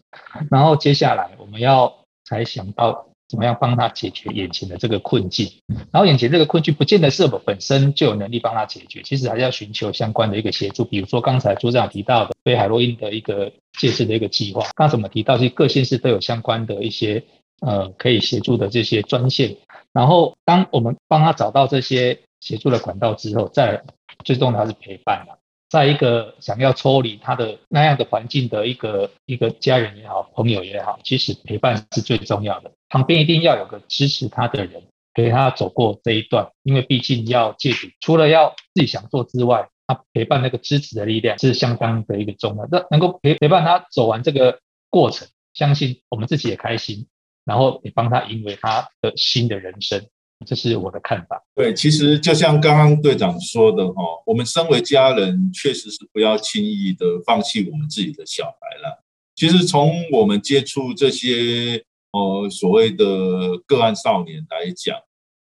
[0.50, 1.92] 然后接下来我们要
[2.24, 3.06] 才想到。
[3.28, 5.50] 怎么样帮他解决眼前的这个困境？
[5.90, 10.84] 然后眼前这个困境不见得是我们本身就有能力帮他解决，其实还是要寻求相关的一个协助。
[10.84, 17.22] 比如说刚才组长提到的非海洛因的一个戒治的一个计划，刚才我们提到，其实各县市都有相关的一些
[17.60, 19.56] 呃可以协助的这些专线。
[19.92, 23.82] 然后当我们帮他找到这些协助的管道之后，再
[24.24, 25.38] 最重要是陪伴了。
[25.70, 32.70] 在一个想要抽离他的那样的环境的一个一个家人也好，朋友也好，其实陪伴是最重要的。
[32.94, 34.80] 旁边一定要有个支持他的人，
[35.14, 36.48] 陪他走过这一段。
[36.62, 42.68] 因为毕竟要戒毒，除了要自己想做之外，他陪伴那个支持的力量是相当的一个重要。
[42.70, 47.04] 那能够陪陪伴他走完这个过程，相信我们自己也开心，
[47.44, 50.00] 然后也帮他赢回他的新的人生。
[50.46, 51.42] 这是我的看法。
[51.56, 59.02] 对，其实就像刚刚队长说的哈，我们身为家人，确实是不要轻易的放弃我们自己的小孩了。
[59.34, 61.82] 其实从我们接触这些
[62.14, 64.96] 呃所谓的个案少年来讲，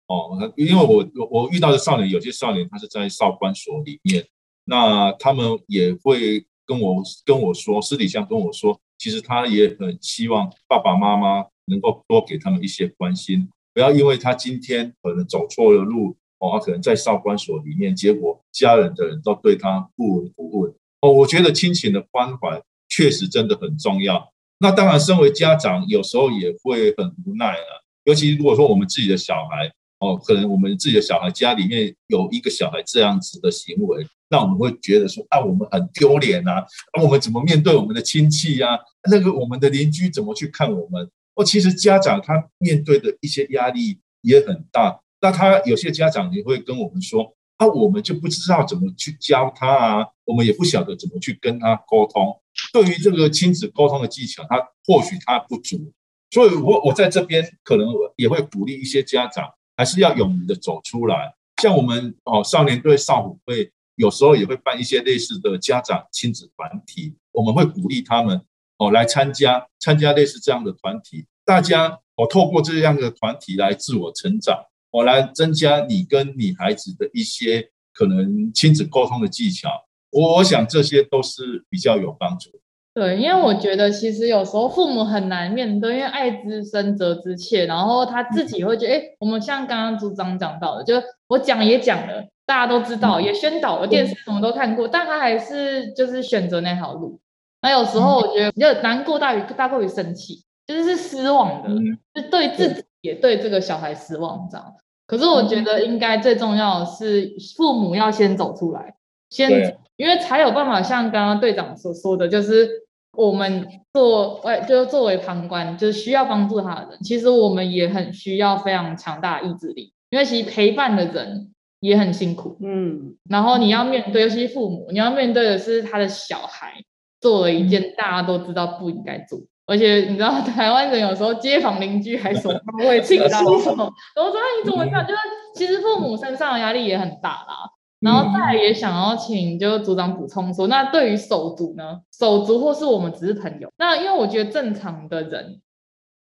[0.08, 4.26] 哦，因为我我遇到的少年，有些少年他是在少管所里面，
[4.64, 13.50] 那他们也会跟我跟我说，私底下跟我说，其实他也很希望爸爸妈妈能够多给他们一些关心。
[13.74, 21.12] 不要因为他今天可能走错了路哦，他可能在少管所里面，结果家人的人都对他不闻不问哦。
[21.12, 24.32] 我觉得亲情的关怀确实真的很重要。
[24.62, 27.84] 那当然，身为家长有时候也会很无奈了。
[28.04, 36.64] 尤其如果说我们自己的小孩哦，可能我们自己的小孩家里面有一个小孩这样子的行为，那我们会觉得说啊，我们很丢脸啊，
[36.96, 38.78] 那我们怎么面对我们的亲戚呀？
[39.10, 41.10] 那个我们的邻居怎么去看我们？
[41.36, 45.00] 哦，其实家长他面对的一些压力也很大。
[45.22, 52.36] 那他有些家长也会跟我们说：“那，我们就不知道怎么去教他啊，我们也不晓得怎么去跟他沟通。
[52.74, 55.94] 对于这个亲子沟通的技巧，他或许他不足。
[56.32, 59.48] 所以我我在这边可能也会鼓励一些家长，
[59.78, 61.36] 还是要勇于的走出来。
[61.62, 68.42] 像我们哦，少年队少虎会有时候也会办一些类似的家长亲子团体，我们会鼓励他们。”
[68.82, 74.58] 哦，来参加参加类似这样的团体，大家哦透过这样的团体来自我成长，
[74.92, 79.70] 哦来增加你跟你孩子的一些可能亲子沟通的技巧，
[80.12, 82.50] 我我想这些都是比较有帮助。
[82.94, 97.18] 对，因为我觉得其实有时候父母很难面对，因为爱之深责之切，然后他自己会觉得，哎、嗯，我们像刚刚组长讲到的，就我讲也讲了，大家都知道，也宣导了，电视什么都看过，但他还是就是选择那条路。
[97.62, 101.70] 那有时候我觉得，就难过大于大过于生气，就是是失望的，
[102.14, 104.74] 是对自己也对这个小孩失望这样。
[105.06, 108.96] 可是我觉得应该最重要的是父母要先走出来，
[109.30, 112.70] 先因为才有办法像刚刚队长所说的，就是
[113.18, 126.84] 我们做外就是作为旁观，就是需要帮助他的人，其实我们也很需要非常强大的意志力，因为其实陪伴的人也很辛苦，嗯，然后你要面对，尤其是父母，你要面对的是他的小孩。
[127.20, 129.40] 做了一件大家都知道不应该做，
[129.72, 135.08] 而且你知道台湾人有时候街坊邻居还说他会亲到什么，然后 说你怎么这样？
[135.08, 135.20] 就是
[135.56, 137.72] 其实父母身上的压力也很大啦。
[138.02, 142.02] 然后再来也想要请就组长补充说，那对于手足呢？
[142.12, 145.62] 手足或是我们只是朋友，那因为我觉得正常的人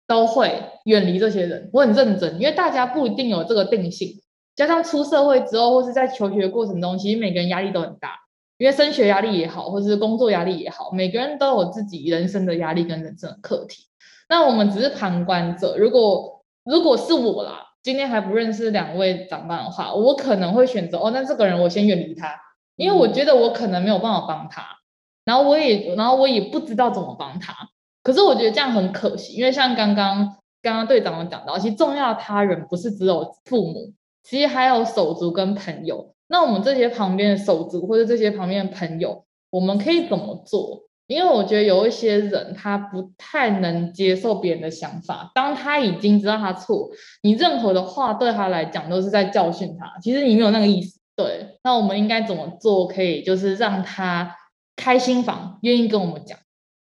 [0.05, 1.71] 都会远离这些人。
[1.73, 4.09] 我很认真，因为大家不一定有这个定性，
[4.55, 8.11] 加上出社会之后或是在求学过程中，其实每个人压力都很大。
[8.59, 13.85] 因为升学压力也好，或者是工作压力也好，每个人都有自己人生的压力跟人生的课题。
[14.27, 15.77] 那我们只是旁观者。
[15.77, 22.35] 如果如果是我啦，今天还不认识两位长官的话，我可能会选择哦，那这个人我先远离他，
[22.75, 24.61] 因为我觉得我可能没有办法帮他。
[25.23, 27.55] 然后我也，然后我也不知道怎么帮他。
[28.03, 36.13] 可是我觉得这样很可惜，因为像刚刚刚刚队长有讲到，其实重要他人不是只有父母，其实还有手足跟朋友。
[36.29, 40.83] 那我们这些旁边的手足或者这些旁边的朋友，我们可以怎么做？
[41.07, 46.87] 因为我觉得有一些人他不太能接受别人的想法，当他已经知道他错，
[47.23, 49.91] 你任何的话对他来讲都是在教训他。
[50.01, 50.99] 其实你没有那个意思。
[51.15, 52.87] 对，那我们应该怎么做？
[52.87, 54.35] 可以就是让他
[54.75, 56.37] 开心房，愿意跟我们讲。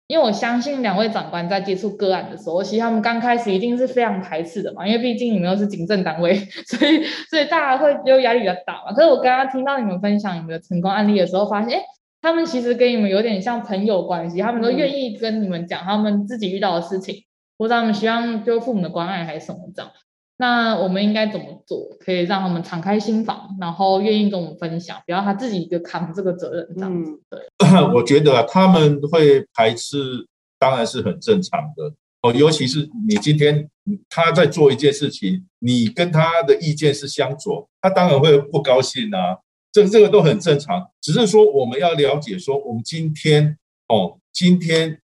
[0.06, 6.34] 因为我相信两位长官在接触个案的时候，其实他们刚开始一定是非常排斥的嘛，因为毕竟你们又是警政单位，
[6.68, 8.92] 所以所以大家会就压力比较大嘛。
[8.92, 11.82] 可是我刚刚听到你们分享你们的成功案例的时候，发现哎，
[12.20, 17.24] 他们其实跟你们有点像朋友关系，他们都愿意跟你们讲他们自己遇到的事情，
[17.56, 19.90] 或者他们希望就父母的关爱还是什么这样。
[20.36, 27.12] 那我们应该怎么做，可以让他们敞开心房，然后愿意跟我们分享，不要他自己一个扛这个责任这样子。
[27.30, 27.40] 对，
[27.94, 30.26] 我觉得他们会排斥，
[30.58, 32.34] 当然是很正常的哦。
[32.34, 33.68] 尤其是你今天
[34.08, 39.38] 他在做一件事情，你跟他的意见是相左，他当然会不高兴啊。
[39.70, 43.56] 这这个都很正常，只是说我们要了解说，我们今天
[43.88, 45.00] 哦，今天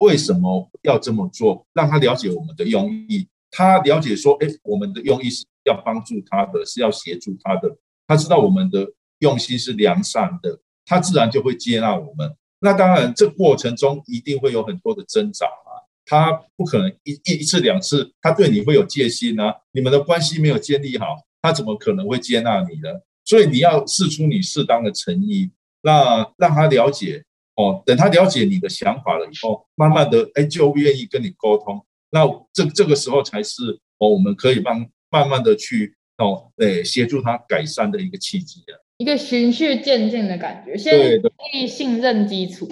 [0.00, 7.76] 为什么要这么做，让他了解我们的用意，他了解说，哎，我们的用意是要帮助他的，是要协助他的，
[8.08, 8.84] 他知道我们的
[9.18, 12.34] 用心是良善的，他自然就会接纳我们。
[12.58, 15.70] 那当然，这过程中一定会有很多的挣扎啊，
[16.06, 22.88] 他不可能一一一次两次，他对你会有戒心啊，你们的关系没有建立好，他怎么可能会接纳你呢？
[23.24, 25.50] 所以你要释出你适当的诚意，
[25.82, 27.22] 那让他了解
[27.56, 27.82] 哦。
[27.84, 31.84] 等他了解你的想法了以后，慢慢的哎就愿意跟你沟通。
[32.12, 32.20] 那
[32.52, 38.78] 这这个时候才是哦，我们可以帮慢慢的去哦，诶，协助他改善的一个契机啊。
[38.98, 41.22] 一个循序渐进的感觉，先建
[41.54, 42.68] 立信任基础。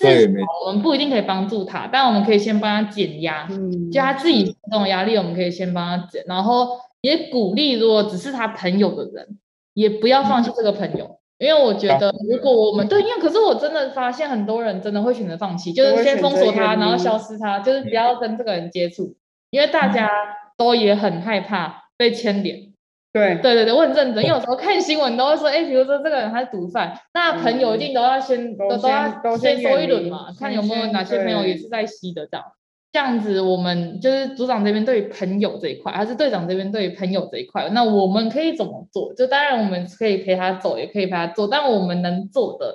[0.00, 0.46] 对，没错。
[0.66, 3.46] 我们不一定可以帮助他，但我们可以先帮他减压。
[3.50, 9.38] 嗯，就他自己这种压力，我们可以先帮他减，然后也鼓励，如果只是他朋友的人。
[9.74, 19.14] 也不要放弃这个朋友，因为我觉得如果我们对，因为可是我真的发现很多人真的会选择放弃，就是先封锁他，然后消失他，就是不要跟这个人接触，
[19.50, 20.10] 因为大家
[20.56, 22.72] 都也很害怕被牵连。
[23.12, 23.36] 对。
[23.36, 32.44] 对对对，我很认真，因为有时候看新闻都会说，哎，比如说这个人他是毒贩，那朋友一定都要先都都要先说一轮嘛，看有没有哪些朋友也是在吸的这样。
[32.90, 39.12] 这样子，我们就是组长这边对于朋友这一块，还是队长这边对于朋友这一块，那我们可以怎么做？
[39.14, 42.74] 就当然我们可以陪他走，也可以陪他做，但我们能做的，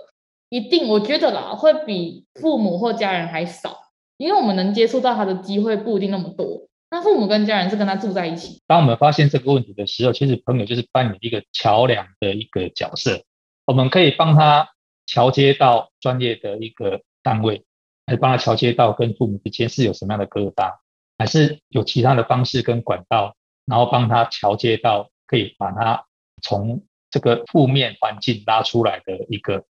[0.49, 3.75] 一定我觉得啦，会比父母或家人还少，
[4.17, 6.67] 因为我们能接触到他的机会不一定那么多。
[6.91, 8.61] 那父母跟家人是跟他住在一起。
[8.67, 13.23] 当我们发现这个问题的时候，其实朋友就是扮演一个桥梁的一个角色，
[13.65, 14.69] 我们可以帮他
[15.07, 17.63] 桥接到专业的一个单位。
[18.05, 20.75] 来帮他桥接到跟父母之间是有什么样的疙瘩，
[21.17, 23.35] 还是有其他的方式跟管道，
[23.65, 26.05] 然后帮他桥接到可以把他
[26.41, 29.63] 从这个负面环境拉出来的一个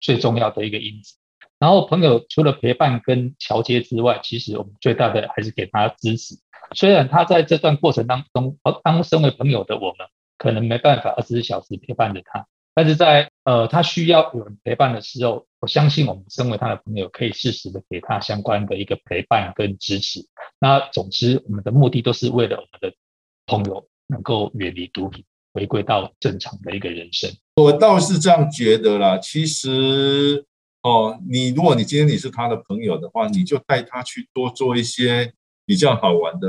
[0.00, 1.14] 最重要的一个因子。
[1.58, 6.34] 然后朋友除了陪伴跟桥接之外，其实我们最大的还是给他支持。
[6.74, 12.46] 虽然他在这段过程当中，当身为朋友的我们可能没办法二十四小时陪伴着他。
[12.78, 20.20] 但是在呃，他需要有人陪伴的时候，我相信我们身为他的朋友，可以适时的给他相关的一个陪伴跟支持。
[20.60, 22.96] 那总之，我们的目的都是为了我们的
[23.46, 27.28] 朋友能够远离毒品，回归到正常的一个人生。
[27.56, 29.18] 我倒是这样觉得啦。
[29.18, 30.46] 其实
[30.84, 35.32] 哦，你如果你今天你是他的朋友的话，你就带他去多做一些
[35.66, 36.48] 比较好玩的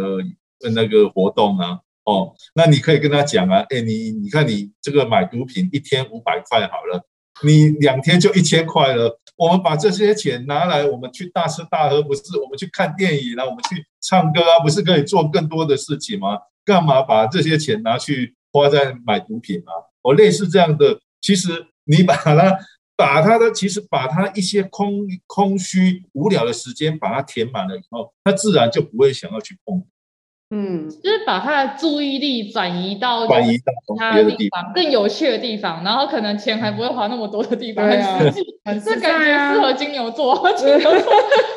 [0.75, 1.79] 那个活动啊。
[2.09, 7.05] 哦，那你可以跟他讲啊，哎，你你看你这个买毒品一天五百块好了，
[7.43, 9.19] 你两天就一千块了。
[9.37, 16.39] 我们把这些钱拿来，我们去大吃大喝，不是我们去看电影啊，我们去唱歌啊，不是可以做更多的事情吗？
[16.65, 19.71] 干嘛把这些钱拿去花在买毒品啊？
[20.01, 22.57] 哦，类似这样的，其实你把它
[22.97, 29.85] 把他的，其实把他一些空空虚无聊的时间把它填满了以后，他自然就不会想要去碰。
[30.51, 38.41] 嗯，就是把他的注意力转移到转移到其他的地方，更有趣的地方，然后可能钱还不会花那么多的地方，很实际，
[38.83, 40.91] 这感觉适合金牛座， 金牛座，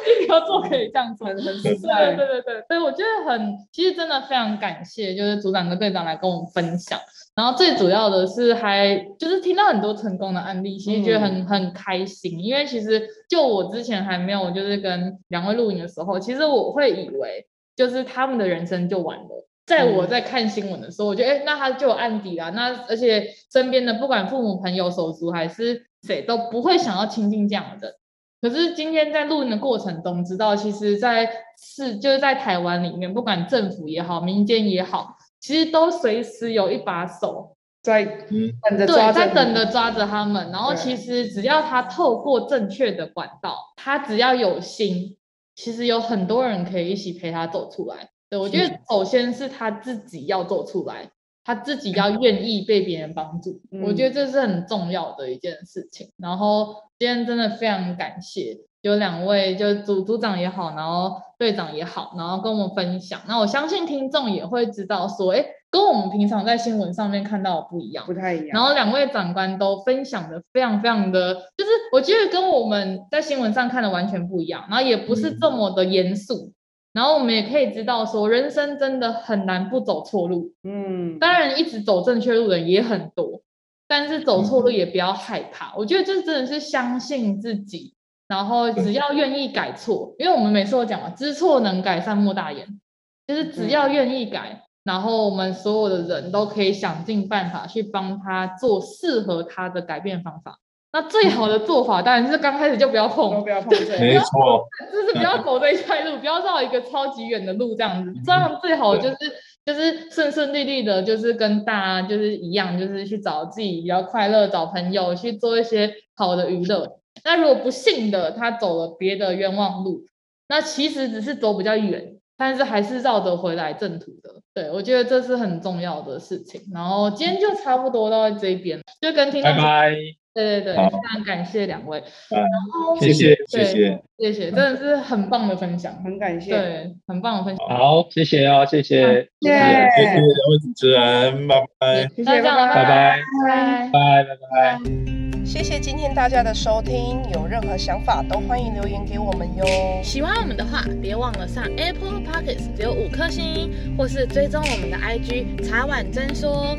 [0.04, 6.98] 金牛座可以这样做，很实在，对对对，所以我觉得很，其实真的非常感谢，就是组长跟队长来跟我们分享，
[7.34, 17.46] 然后最主要的是还就是听到很多成功的案例，其实觉得很很开心，因为其实就我之前还没有就是跟两位录影的时候，其实我会以为。
[17.76, 19.48] 就是他们的人生就完了。
[19.64, 22.50] 在我在看新闻的时候，我觉得，哎，那他就有案底啦。
[22.50, 27.94] 那而且身边的不管父母、朋友、手足还是谁，都不会想要亲近这样的。
[28.40, 40.50] 可是今天在录音的过程中，知道其实，在是就是在台湾里面，不管政府也好，民间也好，其实都随时有一把手在等着抓，在等着抓着他们。
[40.50, 45.16] 然后其实只要他透过正确的管道，他只要有心。
[45.62, 48.10] 其实有很多人可以一起陪他走出来。
[48.28, 51.12] 对，我觉得首先是他自己要走出来，
[51.44, 53.60] 他自己要愿意被别人帮助。
[53.70, 56.10] 嗯，我觉得这是很重要的一件事情。
[56.16, 63.20] 然后今天真的非常感谢，有两位就组组长也好，然后队长也好，然后跟我们分享。
[63.28, 68.48] 那我相信听众也会知道说，哎，跟我们平常在新闻上面看到的不一样，不太一样。
[68.52, 76.34] 然后两位长官都分享的非常非常的，就是我觉得跟我们在新闻上看的完全不一样，然后也不是这么的严肃。
[76.34, 76.52] 嗯
[76.92, 80.52] 然后我们也可以知道，说人生真的很难不走错路。
[80.62, 83.40] 嗯，当然一直走正确路的人也很多，
[83.88, 85.68] 但是走错路也不要害怕。
[85.68, 87.94] 嗯、我觉得这真的是相信自己，
[88.28, 92.78] 然后只要愿意改错，因为我们每次都讲嘛，知错能改，善莫大焉。
[93.26, 100.58] 就是只要愿意改，然后我们所有的人都可以想尽办法去帮他做适合他的改变方法。
[100.94, 108.12] 那最好的做法当然是刚开始就不要碰，不要碰这，没错，就是不要走这一块路，不要绕一个超级远的路这样子。
[108.24, 109.16] 这样最好就是
[109.64, 116.98] 就是顺顺利利的，就是跟大家就是一样，就是去找自己比较快乐，找朋友去做一些好的娱乐。
[117.24, 120.02] 那如果不幸的他走了别的冤枉路，
[120.48, 124.42] 那其实只是走比较远，但是还是绕着回来正途的。
[124.52, 126.60] 对，我觉得这是很重要的事情。
[126.74, 129.90] 然后今天就差不多到这边，就跟听众拜拜。
[130.34, 132.02] 对对对，非常感谢两位。
[132.30, 132.42] 然
[132.72, 137.68] 后谢谢谢谢谢谢，真的是很棒的分享，很感谢，对，很棒的分享。
[137.68, 145.31] 好，谢谢啊，谢谢，谢谢两位主持人，拜拜，谢谢，拜拜，拜拜，拜拜。
[145.44, 149.64] 谢谢今天大家的收听，有任何想法都欢迎留言给我们哟。
[150.02, 156.76] 喜欢我们的话，别忘了上 Apple Podcast 留五颗星，或是追踪我们的 IG 茶碗真说。